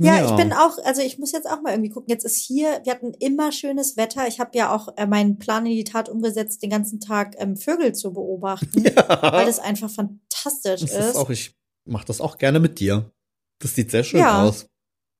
[0.00, 2.08] Ja, ich bin auch, also ich muss jetzt auch mal irgendwie gucken.
[2.08, 4.28] Jetzt ist hier, wir hatten immer schönes Wetter.
[4.28, 7.56] Ich habe ja auch äh, meinen Plan in die Tat umgesetzt, den ganzen Tag ähm,
[7.56, 10.96] Vögel zu beobachten, weil ja, das einfach fantastisch das ist.
[11.10, 13.10] ist auch, ich mache das auch gerne mit dir.
[13.60, 14.44] Das sieht sehr schön Ja.
[14.44, 14.66] aus.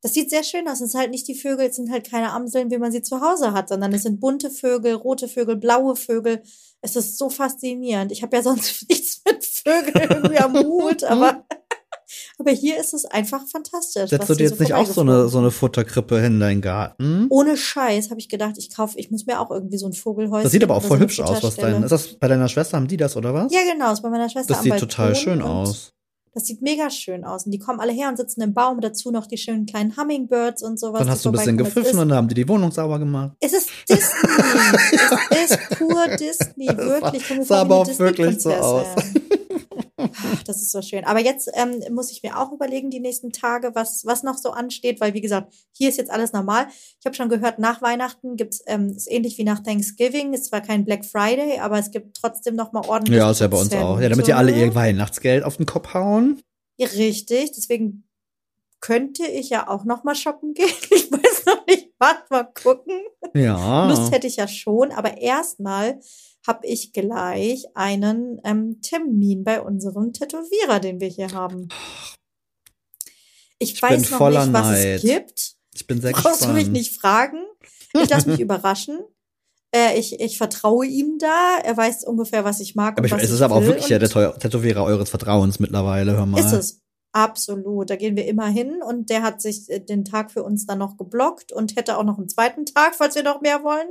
[0.00, 0.80] Das sieht sehr schön aus.
[0.80, 3.20] Es sind halt nicht die Vögel, es sind halt keine Amseln, wie man sie zu
[3.20, 6.42] Hause hat, sondern es sind bunte Vögel, rote Vögel, blaue Vögel.
[6.80, 8.12] Es ist so faszinierend.
[8.12, 11.44] Ich habe ja sonst nichts mit Vögeln irgendwie am Hut, aber,
[12.38, 14.10] aber hier ist es einfach fantastisch.
[14.10, 17.26] Setzt du dir jetzt nicht auch so eine, so eine Futterkrippe in deinen Garten?
[17.28, 20.44] Ohne Scheiß habe ich gedacht, ich kaufe, ich muss mir auch irgendwie so ein Vogelhäuschen.
[20.44, 22.76] Das sieht aber auch voll so hübsch aus, was dein, ist das bei deiner Schwester,
[22.76, 23.52] haben die das oder was?
[23.52, 25.92] Ja, genau, ist bei meiner Schwester das sieht total schön aus.
[26.38, 27.46] Das sieht mega schön aus.
[27.46, 28.80] Und die kommen alle her und sitzen im Baum.
[28.80, 31.00] Dazu noch die schönen kleinen Hummingbirds und sowas.
[31.00, 33.32] Dann hast du ein bisschen gepfiffen und dann haben die die Wohnung sauber gemacht.
[33.40, 34.28] es ist Disney.
[35.30, 36.68] es ist pur Disney.
[36.68, 37.28] Wirklich.
[37.28, 39.20] Mir sah aber auch wirklich so Disney-Prinzessin.
[39.20, 39.27] Ach,
[40.46, 41.04] Das ist so schön.
[41.04, 44.50] Aber jetzt ähm, muss ich mir auch überlegen, die nächsten Tage, was, was noch so
[44.50, 46.68] ansteht, weil wie gesagt, hier ist jetzt alles normal.
[46.70, 50.32] Ich habe schon gehört, nach Weihnachten gibt's ähm, ist ähnlich wie nach Thanksgiving.
[50.32, 53.18] Ist zwar kein Black Friday, aber es gibt trotzdem noch mal ordentlich.
[53.18, 54.00] Ja, ist ja bei uns auch.
[54.00, 56.40] Ja, damit die alle ihr Weihnachtsgeld auf den Kopf hauen.
[56.76, 57.52] Ja, richtig.
[57.52, 58.04] Deswegen
[58.80, 60.68] könnte ich ja auch noch mal shoppen gehen.
[60.90, 63.00] Ich weiß noch nicht, was mal gucken.
[63.34, 63.88] Ja.
[63.88, 65.98] Lust hätte ich ja schon, aber erstmal
[66.48, 71.68] habe ich gleich einen ähm, Termin bei unserem Tätowierer, den wir hier haben.
[73.58, 74.86] Ich, Ich weiß noch nicht, was Neid.
[74.86, 75.54] es gibt.
[75.74, 76.72] Ich bin sehr Brauchst du mich gespannt.
[76.72, 77.44] nicht fragen.
[77.92, 78.98] Ich lasse mich überraschen.
[79.74, 81.58] Äh, ich, ich vertraue ihm da.
[81.62, 82.96] Er weiß ungefähr, was ich mag.
[82.98, 86.40] Aber ich, es ist aber auch wirklich ja der Tätowierer eures Vertrauens mittlerweile, hör mal.
[86.40, 86.80] Ist es.
[87.12, 87.90] Absolut.
[87.90, 90.78] Da gehen wir immer hin und der hat sich äh, den Tag für uns dann
[90.78, 93.88] noch geblockt und hätte auch noch einen zweiten Tag, falls wir noch mehr wollen.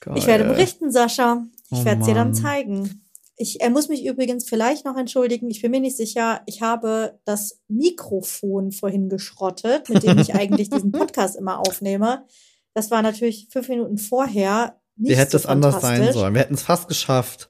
[0.00, 0.16] Geil.
[0.16, 1.44] Ich werde berichten, Sascha.
[1.70, 3.04] Ich Oh werde es dir dann zeigen.
[3.36, 5.48] Ich, er muss mich übrigens vielleicht noch entschuldigen.
[5.50, 6.42] Ich bin mir nicht sicher.
[6.46, 12.26] Ich habe das Mikrofon vorhin geschrottet, mit dem ich eigentlich diesen Podcast immer aufnehme.
[12.74, 14.80] Das war natürlich fünf Minuten vorher.
[14.96, 16.34] Nicht Wie hätte so es anders sein sollen?
[16.34, 17.49] Wir hätten es fast geschafft.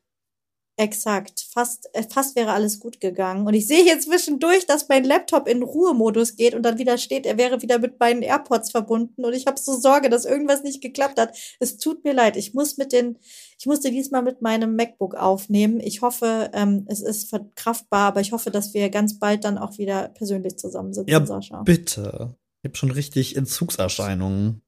[0.77, 1.47] Exakt.
[1.53, 3.47] Fast, äh, fast wäre alles gut gegangen.
[3.47, 7.27] Und ich sehe hier zwischendurch, dass mein Laptop in Ruhemodus geht und dann wieder steht,
[7.27, 9.25] er wäre wieder mit meinen AirPods verbunden.
[9.25, 11.37] Und ich habe so Sorge, dass irgendwas nicht geklappt hat.
[11.59, 12.37] Es tut mir leid.
[12.37, 13.19] Ich muss mit den,
[13.59, 15.81] ich musste diesmal mit meinem MacBook aufnehmen.
[15.81, 19.77] Ich hoffe, ähm, es ist verkraftbar, aber ich hoffe, dass wir ganz bald dann auch
[19.77, 21.63] wieder persönlich zusammensitzen, Ja, Sascha.
[21.63, 22.37] Bitte.
[22.63, 24.63] Ich habe schon richtig Entzugserscheinungen.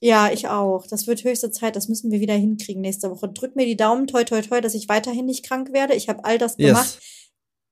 [0.00, 0.86] Ja, ich auch.
[0.86, 1.74] Das wird höchste Zeit.
[1.76, 3.28] Das müssen wir wieder hinkriegen nächste Woche.
[3.28, 5.94] Drück mir die Daumen, toi, toi, toi, dass ich weiterhin nicht krank werde.
[5.94, 6.94] Ich habe all das gemacht.
[6.94, 6.98] Yes.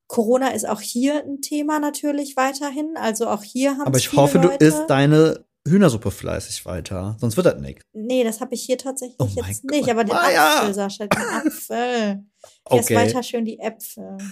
[0.08, 2.96] Corona ist auch hier ein Thema natürlich weiterhin.
[2.96, 4.64] Also auch hier haben Aber es ich hoffe, du Leute.
[4.64, 7.16] isst deine Hühnersuppe fleißig weiter.
[7.20, 7.82] Sonst wird das nichts.
[7.92, 9.88] Nee, das habe ich hier tatsächlich Oh jetzt nicht.
[9.90, 10.58] Aber den Maja!
[10.60, 12.24] Apfel, Sascha, den Apfel.
[12.70, 12.96] Ich esse Okay.
[12.96, 14.18] weiter schön die Äpfel.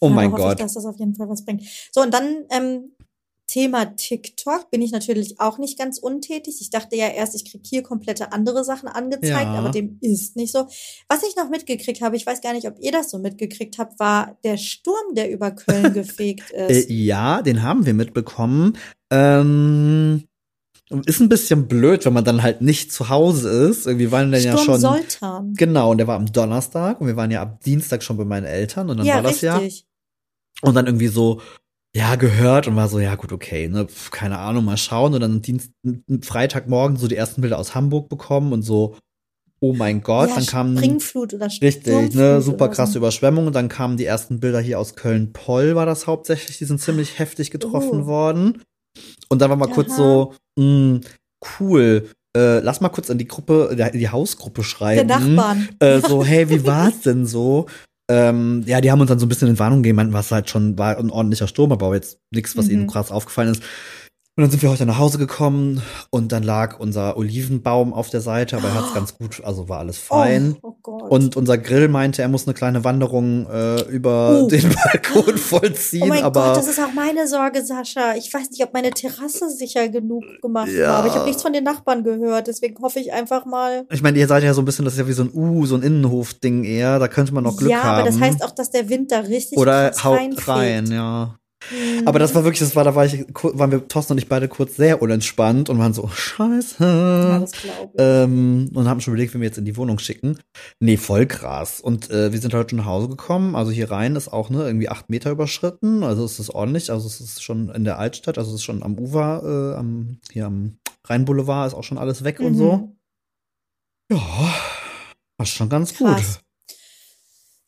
[0.00, 0.52] Oh Ja, mein Gott.
[0.52, 1.64] Ich, dass das auf jeden Fall was bringt.
[1.90, 2.92] So, und dann ähm,
[3.48, 6.58] Thema TikTok bin ich natürlich auch nicht ganz untätig.
[6.60, 9.54] Ich dachte ja erst, ich krieg hier komplette andere Sachen angezeigt, Ja.
[9.54, 10.68] aber dem ist nicht so.
[11.08, 13.98] Was ich noch mitgekriegt habe, ich weiß gar nicht, ob ihr das so mitgekriegt habt,
[13.98, 16.90] war der Sturm, der über Köln gefegt ist.
[16.90, 18.76] Äh, ja, den haben wir mitbekommen.
[19.10, 20.24] Ähm,
[21.06, 23.86] ist ein bisschen blöd, wenn man dann halt nicht zu Hause ist.
[23.86, 24.80] Wir waren dann ja Sturm schon.
[24.80, 25.54] Soltan.
[25.54, 28.44] Genau, und der war am Donnerstag und wir waren ja ab Dienstag schon bei meinen
[28.44, 29.56] Eltern und dann ja, war das ja.
[29.56, 29.86] richtig.
[30.60, 31.40] Und dann irgendwie so,
[31.96, 35.14] ja, gehört und war so, ja, gut, okay, ne, pf, keine Ahnung, mal schauen.
[35.14, 35.70] Und dann Dienst,
[36.22, 38.96] Freitagmorgen so die ersten Bilder aus Hamburg bekommen und so,
[39.60, 40.76] oh mein Gott, ja, dann kam.
[40.76, 42.98] Springflut oder Richtig, ne, super krasse so.
[42.98, 43.46] Überschwemmung.
[43.46, 46.58] Und dann kamen die ersten Bilder hier aus Köln-Poll, war das hauptsächlich.
[46.58, 48.06] Die sind ziemlich heftig getroffen Oh.
[48.06, 48.62] worden.
[49.28, 49.96] Und dann war mal kurz Aha.
[49.96, 51.00] so, mh,
[51.58, 55.06] cool, äh, lass mal kurz in die Gruppe, in die Hausgruppe Der schreiben.
[55.08, 55.68] Nachbarn.
[55.80, 57.66] Äh, so, hey, wie war's denn so?
[58.10, 60.78] Ähm, ja, die haben uns dann so ein bisschen in Warnung gegeben, was halt schon
[60.78, 62.72] war ein ordentlicher Sturm, aber jetzt nichts, was Mhm.
[62.72, 63.62] ihnen krass aufgefallen ist.
[64.38, 68.20] Und dann sind wir heute nach Hause gekommen und dann lag unser Olivenbaum auf der
[68.20, 70.56] Seite, aber er hat's ganz gut, also war alles fein.
[70.62, 70.92] Oh, oh.
[71.08, 74.46] Und unser Grill meinte, er muss eine kleine Wanderung äh, über Oh.
[74.46, 78.14] den Balkon vollziehen, oh mein aber Gott, das ist auch meine Sorge, Sascha.
[78.14, 80.88] Ich weiß nicht, ob meine Terrasse sicher genug gemacht Ja.
[80.90, 82.46] war, aber ich habe nichts von den Nachbarn gehört.
[82.46, 83.86] Deswegen hoffe ich einfach mal.
[83.90, 85.66] ich meine, ihr seid ja so ein bisschen, das ist ja wie so ein U,
[85.66, 88.02] so ein Innenhof-Ding eher, da könnte man noch Glück ja, haben.
[88.02, 90.46] aber das heißt auch, dass der Wind da richtig Oder haut reinfegt.
[90.46, 91.34] rein, ja.
[92.06, 94.48] Aber das war wirklich, das war, da war ich, waren wir, Thorsten und ich beide
[94.48, 96.76] kurz sehr unentspannt und waren so, oh, scheiße.
[97.64, 97.88] Ja.
[97.98, 100.38] Ähm, und haben schon überlegt, wenn wir jetzt in die Wohnung schicken.
[100.80, 101.80] Nee, voll krass.
[101.80, 103.56] Und äh, wir sind heute schon nach Hause gekommen.
[103.56, 106.04] Also hier rein ist auch ne, irgendwie acht Meter überschritten.
[106.04, 106.90] Also es ist ordentlich.
[106.90, 108.38] Also es ist schon in der Altstadt.
[108.38, 112.24] Also es ist schon am Ufer, äh, am, hier am Rheinboulevard ist auch schon alles
[112.24, 112.56] weg und Mhm.
[112.58, 112.96] so.
[114.10, 114.18] Ja,
[115.36, 116.08] war schon ganz gut.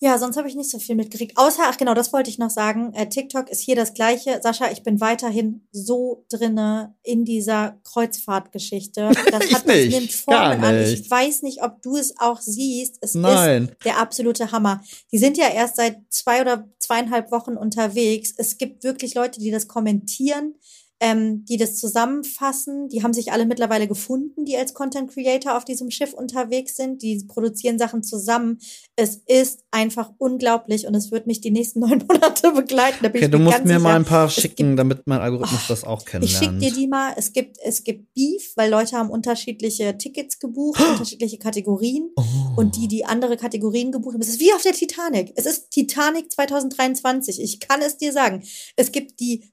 [0.02, 1.36] Ja, sonst habe ich nicht so viel mitgekriegt.
[1.36, 2.94] Außer, ach genau, das wollte ich noch sagen.
[2.94, 4.40] Äh, TikTok ist hier das gleiche.
[4.42, 9.10] Sascha, ich bin weiterhin so drinne in dieser Kreuzfahrtgeschichte.
[9.30, 10.82] Das Ich hat nicht, nimmt Formen an.
[10.82, 12.96] Ich weiß nicht, ob du es auch siehst.
[13.02, 13.64] Es Nein.
[13.64, 14.82] ist der absolute Hammer.
[15.12, 18.32] Die sind ja erst seit zwei oder zweieinhalb Wochen unterwegs.
[18.36, 20.54] Es gibt wirklich Leute, die das kommentieren,
[21.00, 22.88] ähm, die das zusammenfassen.
[22.88, 27.02] Die haben sich alle mittlerweile gefunden, die als Content Creator auf diesem Schiff unterwegs sind.
[27.02, 28.58] Die produzieren Sachen zusammen.
[28.96, 33.04] Es ist einfach unglaublich und es wird mich die nächsten neun Monate begleiten.
[33.06, 33.80] Okay, ich du musst mir sicher.
[33.80, 36.44] mal ein paar Es schicken, damit mein Algorithmus Oh, das auch Ich kennenlernt.
[36.44, 37.12] schick dir die mal.
[37.16, 42.10] Es gibt, es gibt Beef, weil Leute haben unterschiedliche Tickets gebucht, unterschiedliche Kategorien.
[42.16, 42.22] Oh.
[42.56, 45.32] Und die, die andere Kategorien gebucht haben, es ist wie auf der Titanic.
[45.36, 47.40] Es ist Titanic 2023.
[47.42, 48.42] Ich kann es dir sagen.
[48.76, 49.50] Es gibt die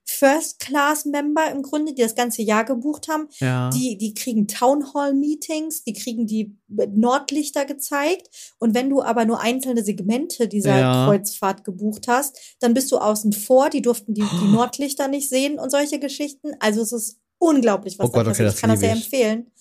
[1.37, 3.27] First-Class-Member im Grunde, die das ganze Jahr gebucht haben.
[3.39, 3.69] ja.
[3.69, 8.55] Die, die kriegen Town Hall Meetings, die kriegen die Nordlichter gezeigt.
[8.59, 11.05] Und wenn du aber nur einzelne Segmente dieser Ja.
[11.07, 13.69] Kreuzfahrt gebucht hast, dann bist du außen vor.
[13.69, 16.51] Die durften die, die Nordlichter nicht sehen und solche Geschichten.
[16.59, 18.47] Also es ist unglaublich, was Oh Gott, da okay, passiert.
[18.47, 19.51] das ich kann das sehr empfehlen.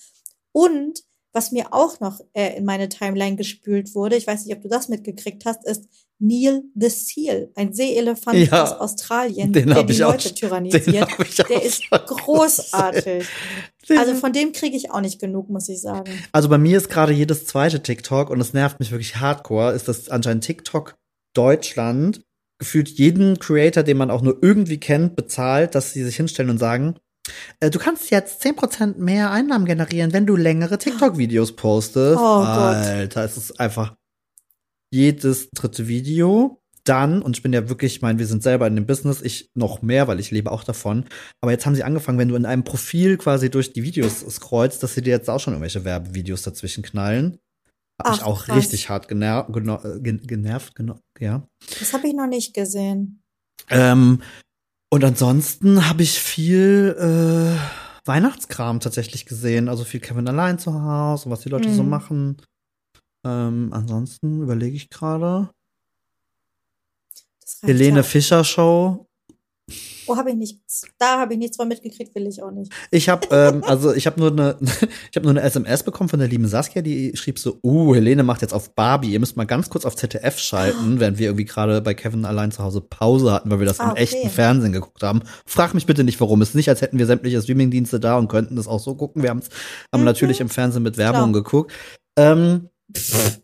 [0.52, 1.02] Und
[1.36, 4.68] was mir auch noch äh, in meine Timeline gespült wurde, ich weiß nicht, ob du
[4.68, 5.84] das mitgekriegt hast, ist
[6.18, 10.36] Neil the Seal, ein Seeelefant Ja, aus Australien, den der die ich auch Leute schon-
[10.36, 10.86] tyrannisiert.
[11.20, 13.26] Ich auch Der ist großartig.
[13.90, 16.10] Also von dem kriege ich auch nicht genug, muss ich sagen.
[16.32, 19.88] Also bei mir ist gerade jedes zweite TikTok und es nervt mich wirklich hardcore, ist
[19.88, 20.96] das anscheinend TikTok
[21.34, 22.22] Deutschland
[22.58, 26.56] gefühlt jeden Creator, den man auch nur irgendwie kennt, bezahlt, dass sie sich hinstellen und
[26.58, 26.96] sagen,
[27.60, 32.18] du kannst jetzt 10% mehr Einnahmen generieren, wenn du längere TikTok-Videos postest.
[32.18, 32.76] Oh Gott.
[32.76, 33.94] Alter, es ist einfach
[34.90, 36.60] jedes dritte Video.
[36.84, 39.50] Dann, und ich bin ja wirklich, ich meine, wir sind selber in dem Business, ich
[39.54, 41.06] noch mehr, weil ich lebe auch davon.
[41.40, 44.84] Aber jetzt haben sie angefangen, wenn du in einem Profil quasi durch die Videos scrollst,
[44.84, 47.40] dass sie dir jetzt auch schon irgendwelche Werbevideos dazwischen knallen.
[48.00, 48.56] Hat mich Ach, auch krass.
[48.56, 51.48] richtig hart gener geno äh, gen genervt, geno ja.
[51.80, 53.22] Das habe ich noch nicht gesehen.
[53.70, 54.22] Ähm,
[54.90, 59.68] und ansonsten habe ich viel äh, Weihnachtskram tatsächlich gesehen.
[59.68, 61.88] Also viel Kevin allein zu Hause und was die Leute so Mhm.
[61.88, 62.36] machen.
[63.24, 65.50] Ähm, ansonsten überlege ich gerade.
[67.62, 68.02] Helene ja.
[68.02, 69.05] Fischer Show.
[70.06, 70.84] Oh, habe ich nichts.
[70.98, 72.72] Da habe ich nichts von mitgekriegt, will ich auch nicht.
[72.92, 74.56] Ich habe ähm, also ich habe nur eine
[75.10, 78.22] ich habe nur eine SMS bekommen von der lieben Saskia, die schrieb so, uh, Helene
[78.22, 79.10] macht jetzt auf Barbie.
[79.10, 82.52] Ihr müsst mal ganz kurz auf ZDF schalten, während wir irgendwie gerade bei Kevin allein
[82.52, 84.02] zu Hause Pause hatten, weil wir das Ah, im okay.
[84.02, 85.22] echten Fernsehen geguckt haben.
[85.44, 86.40] Frag mich bitte nicht, warum.
[86.42, 89.24] Es ist nicht, als hätten wir sämtliche Streamingdienste da und könnten das auch so gucken.
[89.24, 89.48] Wir haben's,
[89.92, 90.06] haben Mhm.
[90.06, 91.42] natürlich im Fernsehen mit Werbung Klar.
[91.42, 91.72] geguckt.
[92.16, 92.68] Ähm,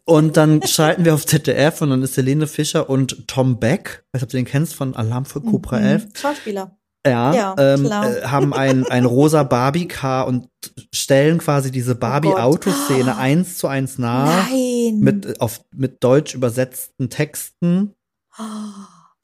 [0.04, 4.20] und dann schalten wir auf ZDF und dann ist Helene Fischer und Tom Beck, weiß
[4.20, 5.86] nicht, ob du den kennst von Alarm für Cobra Mhm.
[5.86, 6.06] 11.
[6.14, 6.76] Schauspieler.
[7.04, 10.48] Ja, Ja, ähm, äh, haben ein, ein rosa Barbie-Car und
[10.94, 15.00] stellen quasi diese Barbie-Autoszene eins zu eins nach Nein.
[15.00, 17.92] mit, auf, mit deutsch übersetzten Texten.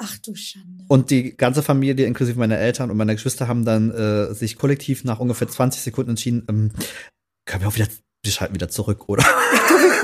[0.01, 0.85] Ach du Schande.
[0.89, 5.05] Und die ganze Familie, inklusive meiner Eltern und meiner Geschwister, haben dann äh, sich kollektiv
[5.05, 6.71] nach ungefähr 20 Sekunden entschieden, ähm,
[7.47, 7.87] können wir auch wieder,
[8.25, 9.25] wir schalten wieder zurück, oder?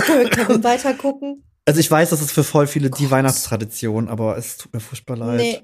[0.05, 1.45] Können wir Kevin weiter gucken?
[1.67, 3.11] Also ich weiß, das ist für voll viele die Gott.
[3.11, 5.39] Weihnachtstradition, aber es tut mir furchtbar leid.
[5.39, 5.61] Nee.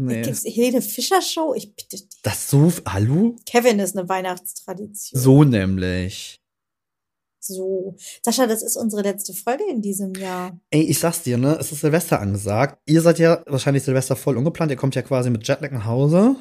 [0.00, 0.22] Nee.
[0.22, 1.54] Gibt's Helene Fischer Show?
[1.54, 2.08] Ich bitte dich.
[2.22, 3.34] Das so, hallo?
[3.46, 5.20] Kevin ist eine Weihnachtstradition.
[5.20, 6.40] So nämlich.
[7.40, 7.96] So.
[8.24, 10.58] Sascha, das ist unsere letzte Folge in diesem Jahr.
[10.70, 11.56] Ey, ich sag's dir, ne?
[11.58, 12.78] Es ist Silvester angesagt.
[12.86, 14.70] Ihr seid ja wahrscheinlich Silvester voll ungeplant.
[14.70, 16.36] Ihr kommt ja quasi mit Jetlag nach Hause.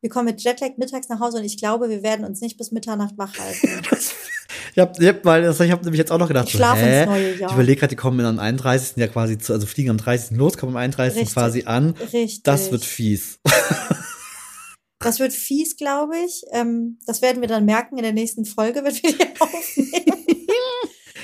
[0.00, 2.70] Wir kommen mit Jetlag mittags nach Hause und ich glaube, wir werden uns nicht bis
[2.70, 3.82] Mitternacht wach halten.
[4.78, 6.64] Ich hab, ich hab, weil, das- ich hab nämlich jetzt auch noch gedacht, Ich so,
[6.72, 7.04] hä?
[7.04, 8.96] neue Ich überlege gerade, die kommen am 31.
[8.98, 10.36] ja quasi zu, also fliegen am 30.
[10.36, 11.16] los, kommen am 31.
[11.18, 11.34] Richtig.
[11.34, 11.94] quasi an.
[12.12, 12.42] Richtig.
[12.44, 13.40] Das wird fies.
[15.00, 16.44] Das wird fies, glaube ich.
[16.52, 20.17] Ähm, das werden wir dann merken in der nächsten Folge, wenn wir die aufnehmen.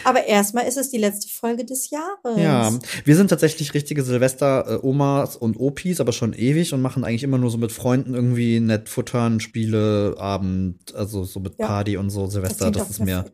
[0.05, 2.37] Aber erstmal ist es die letzte Folge des Jahres.
[2.39, 2.73] Ja,
[3.05, 7.51] wir sind tatsächlich richtige Silvester-Omas und Opis, aber schon ewig und machen eigentlich immer nur
[7.51, 11.67] so mit Freunden irgendwie nett futtern, Spiele, Abend, also so mit Ja.
[11.67, 12.71] Party und so Silvester.
[12.71, 13.25] Das, doch ist mir,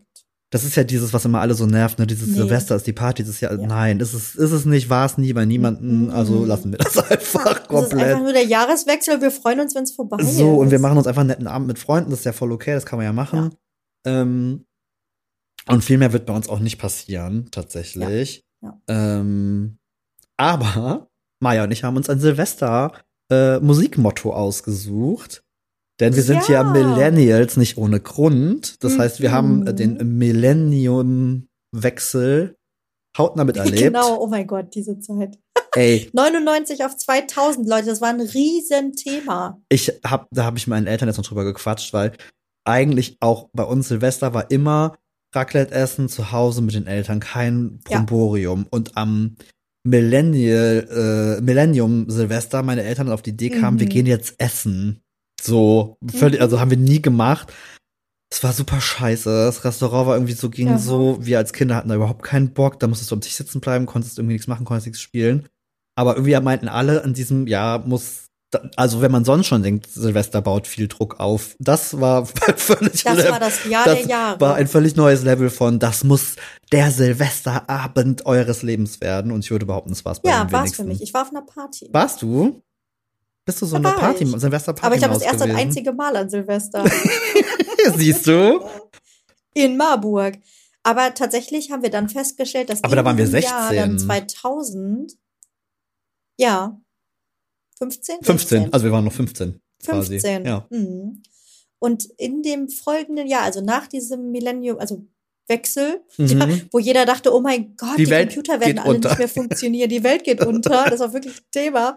[0.51, 2.07] das ist ja dieses, was immer alle so nervt, ne?
[2.07, 2.35] Dieses Nee.
[2.35, 3.67] Silvester ist die Party, das ist ja, Ja.
[3.67, 6.11] nein, ist es, ist es nicht, war es nie bei niemanden, Mhm.
[6.11, 8.19] also lassen wir das einfach Das ist einfach komplett.
[8.19, 9.21] nur der Jahreswechsel.
[9.21, 10.37] Wir freuen uns, wenn es vorbei ist.
[10.37, 12.51] So, und wir machen uns einfach einen netten Abend mit Freunden, das ist ja voll
[12.53, 13.55] okay, das kann man ja machen.
[14.07, 14.65] Ähm,
[15.73, 18.45] und viel mehr wird bei uns auch nicht passieren, tatsächlich.
[18.63, 18.81] Ja.
[18.89, 19.79] Ähm,
[20.37, 21.09] aber
[21.43, 22.93] Maya und ich haben uns ein Silvester
[23.31, 25.43] äh, Musikmotto ausgesucht.
[26.01, 26.63] Denn wir sind ja.
[26.63, 26.65] Ja.
[26.65, 28.83] Millennials nicht ohne Grund.
[28.83, 29.77] Das heißt, wir haben äh, Mhm.
[29.77, 32.57] den Millennium-Wechsel
[33.19, 33.79] hautnah miterlebt.
[33.83, 35.39] Genau, oh mein Gott, diese Zeit.
[35.75, 39.61] Ey, 99 auf 2000, Leute, das war ein Riesenthema.
[39.69, 42.13] ich hab, da habe ich meinen Eltern jetzt noch drüber gequatscht, weil
[42.65, 44.97] eigentlich auch bei uns Silvester war immer
[45.35, 47.99] Raclette essen zu Hause mit den Eltern, kein Ja.
[47.99, 48.67] Bromborium.
[48.71, 49.37] Und am
[49.87, 53.81] Millennial, äh, Millennium Silvester meine Eltern auf die Idee kamen, Mhm.
[53.81, 55.01] wir gehen jetzt essen.
[55.41, 56.43] So, völlig, Mhm.
[56.45, 57.53] also haben wir nie gemacht.
[58.33, 59.29] Es war super scheiße.
[59.47, 60.79] Das Restaurant war irgendwie so, ging Ja.
[60.79, 62.79] so, wir als Kinder hatten da überhaupt keinen Bock.
[62.79, 65.49] Da musstest du am Tisch sitzen bleiben, konntest irgendwie nichts machen, konntest nichts spielen.
[65.99, 68.27] Aber irgendwie meinten alle, in diesem Jahr muss,
[68.77, 71.55] also wenn man sonst schon denkt, Silvester baut viel Druck auf.
[71.59, 72.27] Das war
[72.57, 74.41] völlig Das war das Jahr das der Jahre.
[74.41, 76.37] war ein völlig neues Level von, das muss
[76.73, 79.31] der Silvesterabend eures Lebens werden.
[79.33, 80.83] Und ich würde behaupten, es war es bei ja, war's wenigsten.
[80.83, 81.03] für mich.
[81.03, 81.89] Ich war auf einer Party.
[81.93, 82.63] Warst du?
[83.45, 84.31] Bist du so Da eine war Party, ich.
[84.31, 84.87] Silvesterparty?
[84.87, 86.85] Aber ich glaube, das erste und einzige Mal an Silvester
[87.97, 88.61] Siehst du?
[89.55, 90.39] in Marburg.
[90.83, 94.07] Aber tatsächlich haben wir dann festgestellt, dass Aber da waren wir diesem Jahr dann 16.
[94.09, 95.13] 2000,
[96.39, 96.79] ja,
[97.81, 98.17] 15?
[98.23, 98.73] 15, 16.
[98.73, 99.61] also wir waren noch 15.
[99.85, 100.21] Quasi.
[100.21, 100.45] 15.
[100.45, 100.67] Ja.
[100.71, 101.23] Mhm.
[101.79, 105.07] Und in dem folgenden Jahr, also nach diesem Millennium, also
[105.49, 106.27] Wechsel, Mhm.
[106.29, 109.09] ja, wo jeder dachte, oh mein Gott, Die die, Computer werden alle unter.
[109.09, 111.97] nicht mehr funktionieren, die Welt geht unter, das war wirklich ein Thema,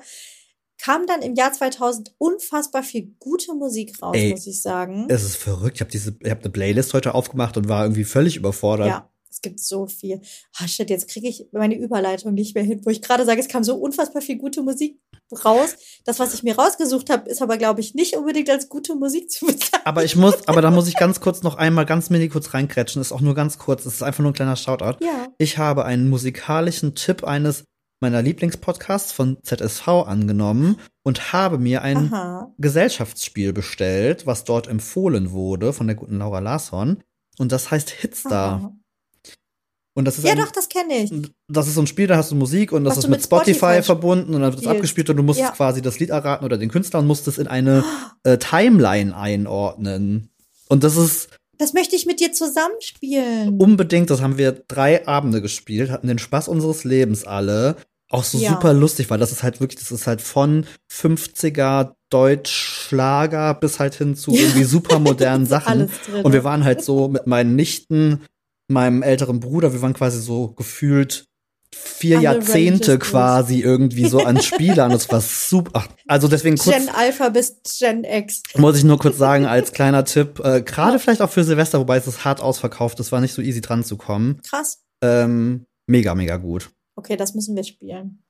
[0.81, 5.05] kam dann im Jahr 2000 unfassbar viel gute Musik raus, Ey, muss ich sagen.
[5.09, 5.75] Es ist verrückt.
[5.75, 8.87] Ich habe diese, ich habe eine Playlist heute aufgemacht und war irgendwie völlig überfordert.
[8.87, 10.21] Ja, es gibt so viel.
[10.59, 13.47] Ah, shit, jetzt kriege ich meine Überleitung nicht mehr hin, wo ich gerade sage, es
[13.47, 14.99] kam so unfassbar viel gute Musik
[15.43, 15.75] raus.
[16.05, 19.31] Das, was ich mir rausgesucht habe, ist aber, glaube ich, nicht unbedingt als gute Musik
[19.31, 19.81] zu bezeichnen.
[19.85, 23.01] Aber ich muss, aber da muss ich ganz kurz noch einmal ganz mini kurz reinkrätschen.
[23.01, 23.83] Ist auch nur ganz kurz.
[23.83, 25.03] Das ist einfach nur ein kleiner Shoutout.
[25.03, 25.27] Ja.
[25.39, 27.65] Ich habe einen musikalischen Tipp eines
[28.01, 32.53] meiner Lieblingspodcasts von ZSV angenommen und habe mir ein Aha.
[32.59, 37.01] Gesellschaftsspiel bestellt, was dort empfohlen wurde von der guten Laura Larsson.
[37.39, 38.55] Und das heißt Hitstar.
[38.57, 38.75] Aha.
[39.95, 41.11] Und das ist Ja, ein, doch, das kenne ich.
[41.47, 43.23] das ist so ein Spiel, da hast du Musik und das Was ist mit mit
[43.25, 45.51] Spotify, Spotify verbunden und dann wird es abgespielt und du musst Ja.
[45.51, 47.83] quasi das Lied erraten oder den Künstler und musst es in eine
[48.23, 50.29] äh, Timeline einordnen.
[50.67, 51.29] Und das ist
[51.59, 53.59] Das möchte ich mit dir zusammenspielen.
[53.59, 57.75] unbedingt, das haben wir drei Abende gespielt, hatten den Spaß unseres Lebens alle.
[58.09, 58.49] Auch so Ja.
[58.49, 63.95] super lustig, weil das ist halt wirklich, das ist halt von 50er Deutschschlager bis halt
[63.95, 65.89] hin zu irgendwie super modernen Sachen.
[66.23, 68.21] Und wir waren halt so mit meinen Nichten,
[68.67, 71.25] meinem älteren Bruder, wir waren quasi so gefühlt
[71.73, 74.91] vier Alle Jahrzehnte quasi irgendwie so an Spielern.
[74.91, 75.71] Das war super.
[75.73, 78.43] Ach, also deswegen kurz Gen Alpha bis Gen X.
[78.55, 81.97] muss ich nur kurz sagen als kleiner Tipp, äh, gerade vielleicht auch für Silvester, wobei
[81.97, 84.41] es ist hart ausverkauft, es war nicht so easy dran zu kommen.
[84.47, 84.83] Krass.
[85.01, 86.69] Ähm, mega, mega gut.
[86.95, 88.22] Okay, das müssen wir spielen.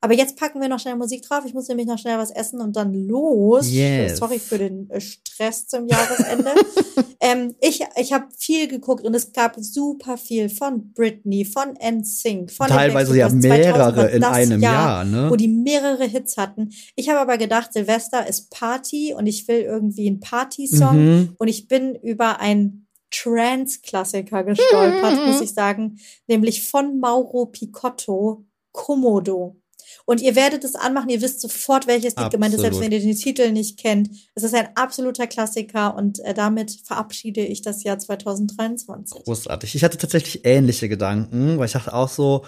[0.00, 1.42] Aber jetzt packen wir noch schnell Musik drauf.
[1.44, 3.68] Ich muss nämlich noch schnell was essen und dann los.
[3.68, 4.18] Yes.
[4.18, 6.52] Sorry für den äh, Stress zum Jahresende.
[7.20, 12.52] ähm, ich ich habe viel geguckt und es gab super viel von Britney, von NSYNC,
[12.52, 13.42] von Teilweise ja Boys.
[13.42, 15.30] 2000 war mehrere in einem Jahr, ne?
[15.30, 16.70] wo die mehrere Hits hatten.
[16.94, 20.96] Ich habe aber gedacht, Silvester ist Party und ich will irgendwie einen Party-Song.
[20.96, 21.34] Mhm.
[21.38, 29.56] Und ich bin über ein Trance-Klassiker gestolpert, muss ich sagen, nämlich von Mauro Picotto, Komodo.
[30.04, 33.00] Und ihr werdet es anmachen, ihr wisst sofort, welches Lied gemeint ist, selbst wenn ihr
[33.00, 34.10] den Titel nicht kennt.
[34.34, 39.24] Es ist ein absoluter Klassiker und äh, damit verabschiede ich das Jahr 2023.
[39.24, 39.74] Großartig.
[39.74, 42.44] Ich hatte tatsächlich ähnliche Gedanken, weil ich dachte auch so,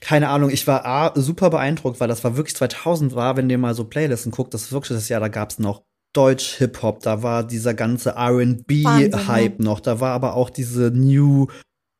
[0.00, 3.58] keine Ahnung, ich war A, super beeindruckt, weil das war wirklich 2000 war, wenn ihr
[3.58, 7.22] mal so Playlisten guckt, das ist wirklich das Jahr, da gab's noch Deutsch Hip-Hop, da
[7.22, 11.48] war dieser ganze R&B-Hype noch, da war aber auch diese New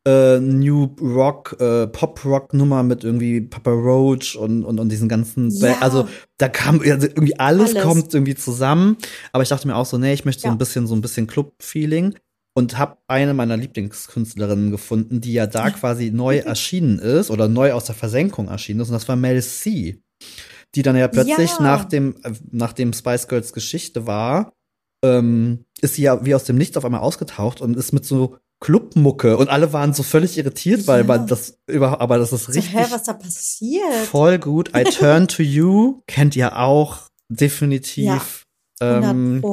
[0.06, 5.78] äh, New Rock, äh, Pop-Rock-Nummer mit irgendwie Papa Roach und, und, und diesen ganzen, Ja.
[5.80, 7.82] Also da kam also irgendwie alles, Alles.
[7.82, 8.96] kommt irgendwie zusammen.
[9.32, 10.52] Aber ich dachte mir auch so, nee, ich möchte so Ja.
[10.52, 12.14] ein bisschen, so ein bisschen Club-Feeling
[12.56, 17.72] und habe eine meiner Lieblingskünstlerinnen gefunden, die ja da quasi neu erschienen ist oder neu
[17.72, 20.02] aus der Versenkung erschienen ist und das war Mel C,
[20.74, 21.62] die dann ja plötzlich Ja.
[21.62, 24.52] nach dem äh, nachdem Spice Girls Geschichte war,
[25.04, 28.36] ähm, ist sie ja wie aus dem Nichts auf einmal ausgetaucht und ist mit so
[28.64, 31.06] Clubmucke und alle waren so völlig irritiert, weil Ja.
[31.06, 34.06] man das über, aber das ist richtig hä, was da passiert?
[34.10, 34.70] voll gut.
[34.74, 38.04] I Turn to You kennt ihr auch definitiv.
[38.80, 39.44] Ja, 100 Ähm,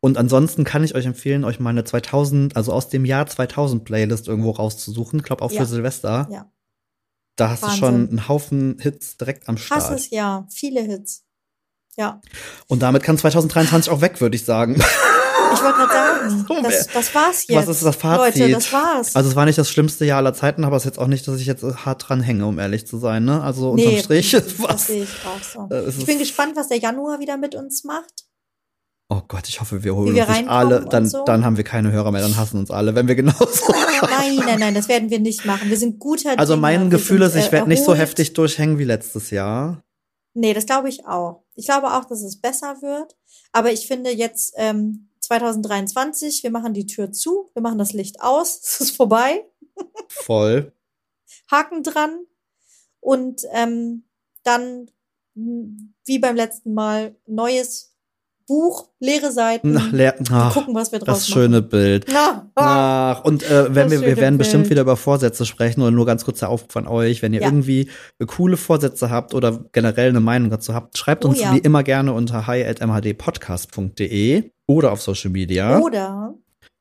[0.00, 3.84] und ansonsten kann ich euch empfehlen, euch mal eine 2000, also aus dem Jahr 2000
[3.84, 5.18] Playlist irgendwo rauszusuchen.
[5.20, 5.60] Ich glaube auch Ja.
[5.60, 6.26] für Silvester.
[6.30, 6.50] Ja.
[7.36, 7.80] Da hast Wahnsinn.
[7.80, 9.82] du schon einen Haufen Hits direkt am Start.
[9.82, 10.46] Krasses Jahr.
[10.50, 11.24] Viele Hits.
[11.98, 12.20] Ja.
[12.66, 14.80] Und damit kann 2023 auch weg, würde ich sagen.
[15.54, 17.56] Ich wollte gerade sagen, So, das, das war's jetzt.
[17.56, 18.36] Was ist das Fazit?
[18.40, 19.16] Leute, das war's.
[19.16, 21.26] Also es war nicht das schlimmste Jahr aller Zeiten, aber es ist jetzt auch nicht,
[21.26, 23.24] dass ich jetzt hart dran hänge, um ehrlich zu sein.
[23.24, 23.42] Ne?
[23.42, 24.86] Also unterm Nee, Strich, das was?
[24.86, 25.74] sehe ich auch so.
[25.74, 28.26] Äh, Ich bin gespannt, was der Januar wieder mit uns macht.
[29.08, 30.84] Oh Gott, ich hoffe, wir holen wir uns alle.
[30.90, 31.24] Dann, so.
[31.24, 33.72] dann haben wir keine Hörer mehr, dann hassen uns alle, wenn wir genauso.
[34.02, 35.70] Nein, nein, nein, das werden wir nicht machen.
[35.70, 38.84] Wir sind guter Also mein Gefühl ist, ich äh, werde nicht so heftig durchhängen wie
[38.84, 39.84] letztes Jahr.
[40.34, 41.44] Nee, das glaube ich auch.
[41.54, 43.16] Ich glaube auch, dass es besser wird.
[43.52, 48.20] Aber ich finde jetzt ähm, 2023, wir machen die Tür zu, wir machen das Licht
[48.20, 49.44] aus, es ist vorbei,
[50.08, 50.72] Voll.
[51.50, 52.26] Haken dran
[53.00, 54.04] und ähm,
[54.42, 54.90] dann
[55.34, 57.95] mh, wie beim letzten Mal neues
[58.46, 62.06] Buch, leere Seiten, Nach, leer, ach, gucken, was wir draus das schöne Bild.
[62.12, 62.52] machen.
[62.54, 64.70] Na, Ach, und äh, wenn wir, wir werden bestimmt Bild.
[64.70, 67.48] wieder über Vorsätze sprechen oder nur ganz kurz der Aufruf von euch, wenn ihr Ja.
[67.48, 67.90] irgendwie
[68.26, 71.52] coole Vorsätze habt oder generell eine Meinung dazu habt, schreibt Oh uns ja.
[71.54, 75.80] wie immer gerne unter hi@mhdpodcast.de oder auf Social Media.
[75.80, 76.34] Oder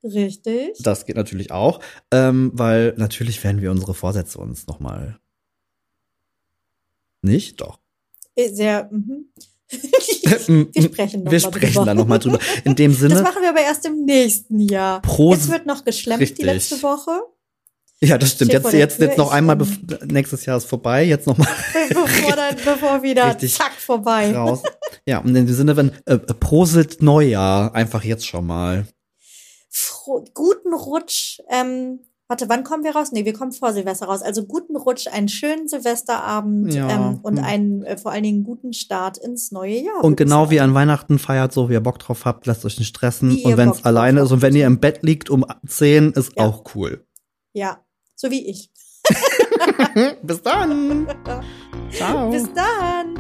[0.04, 0.78] richtig.
[0.84, 1.80] Das geht natürlich auch,
[2.12, 5.18] ähm, weil natürlich werden wir unsere Vorsätze uns noch mal
[7.24, 7.80] nicht, doch.
[8.36, 8.88] Äh, Sehr.
[8.92, 9.30] Mhm.
[9.72, 11.86] wir wir sprechen noch wir mal sprechen drüber.
[11.86, 12.40] da noch mal drüber.
[12.64, 15.02] In dem Das Sinne, machen wir aber erst im nächsten Jahr.
[15.02, 16.40] Pro- Jetzt wird noch geschlemmt Richtig.
[16.40, 17.12] die letzte Woche.
[18.02, 18.54] ja, das stimmt.
[18.54, 19.08] Jetzt, jetzt, Tür.
[19.08, 19.58] jetzt noch einmal,
[20.06, 21.48] nächstes Jahr ist vorbei, jetzt noch mal
[21.90, 23.56] bevor, dann, bevor wieder Richtig.
[23.56, 24.34] zack vorbei.
[24.36, 24.62] raus.
[25.08, 28.86] Ja, und in dem Sinne, wenn äh, Prosit Neujahr, einfach jetzt schon mal.
[29.70, 31.40] Fro guten Rutsch.
[31.50, 33.12] Ähm, warte, wann kommen wir raus?
[33.12, 34.22] Nee, wir kommen vor Silvester raus.
[34.22, 36.90] Also guten Rutsch, einen schönen Silvesterabend Ja.
[36.90, 37.44] ähm, und Hm.
[37.46, 40.04] einen äh, vor allen Dingen guten Start ins neue Jahr.
[40.04, 42.90] Und genau wie an Weihnachten feiert, so wie ihr Bock drauf habt, lasst euch nicht
[42.90, 43.32] stressen.
[43.32, 46.34] Wie Und wenn es alleine ist und wenn ihr im Bett liegt um 10, ist
[46.36, 46.46] Ja.
[46.46, 47.06] auch cool.
[47.54, 47.80] Ja,
[48.16, 48.72] so wie ich.
[50.24, 51.08] Bis dann.
[51.92, 52.32] Ciao.
[52.32, 53.16] Bis dann.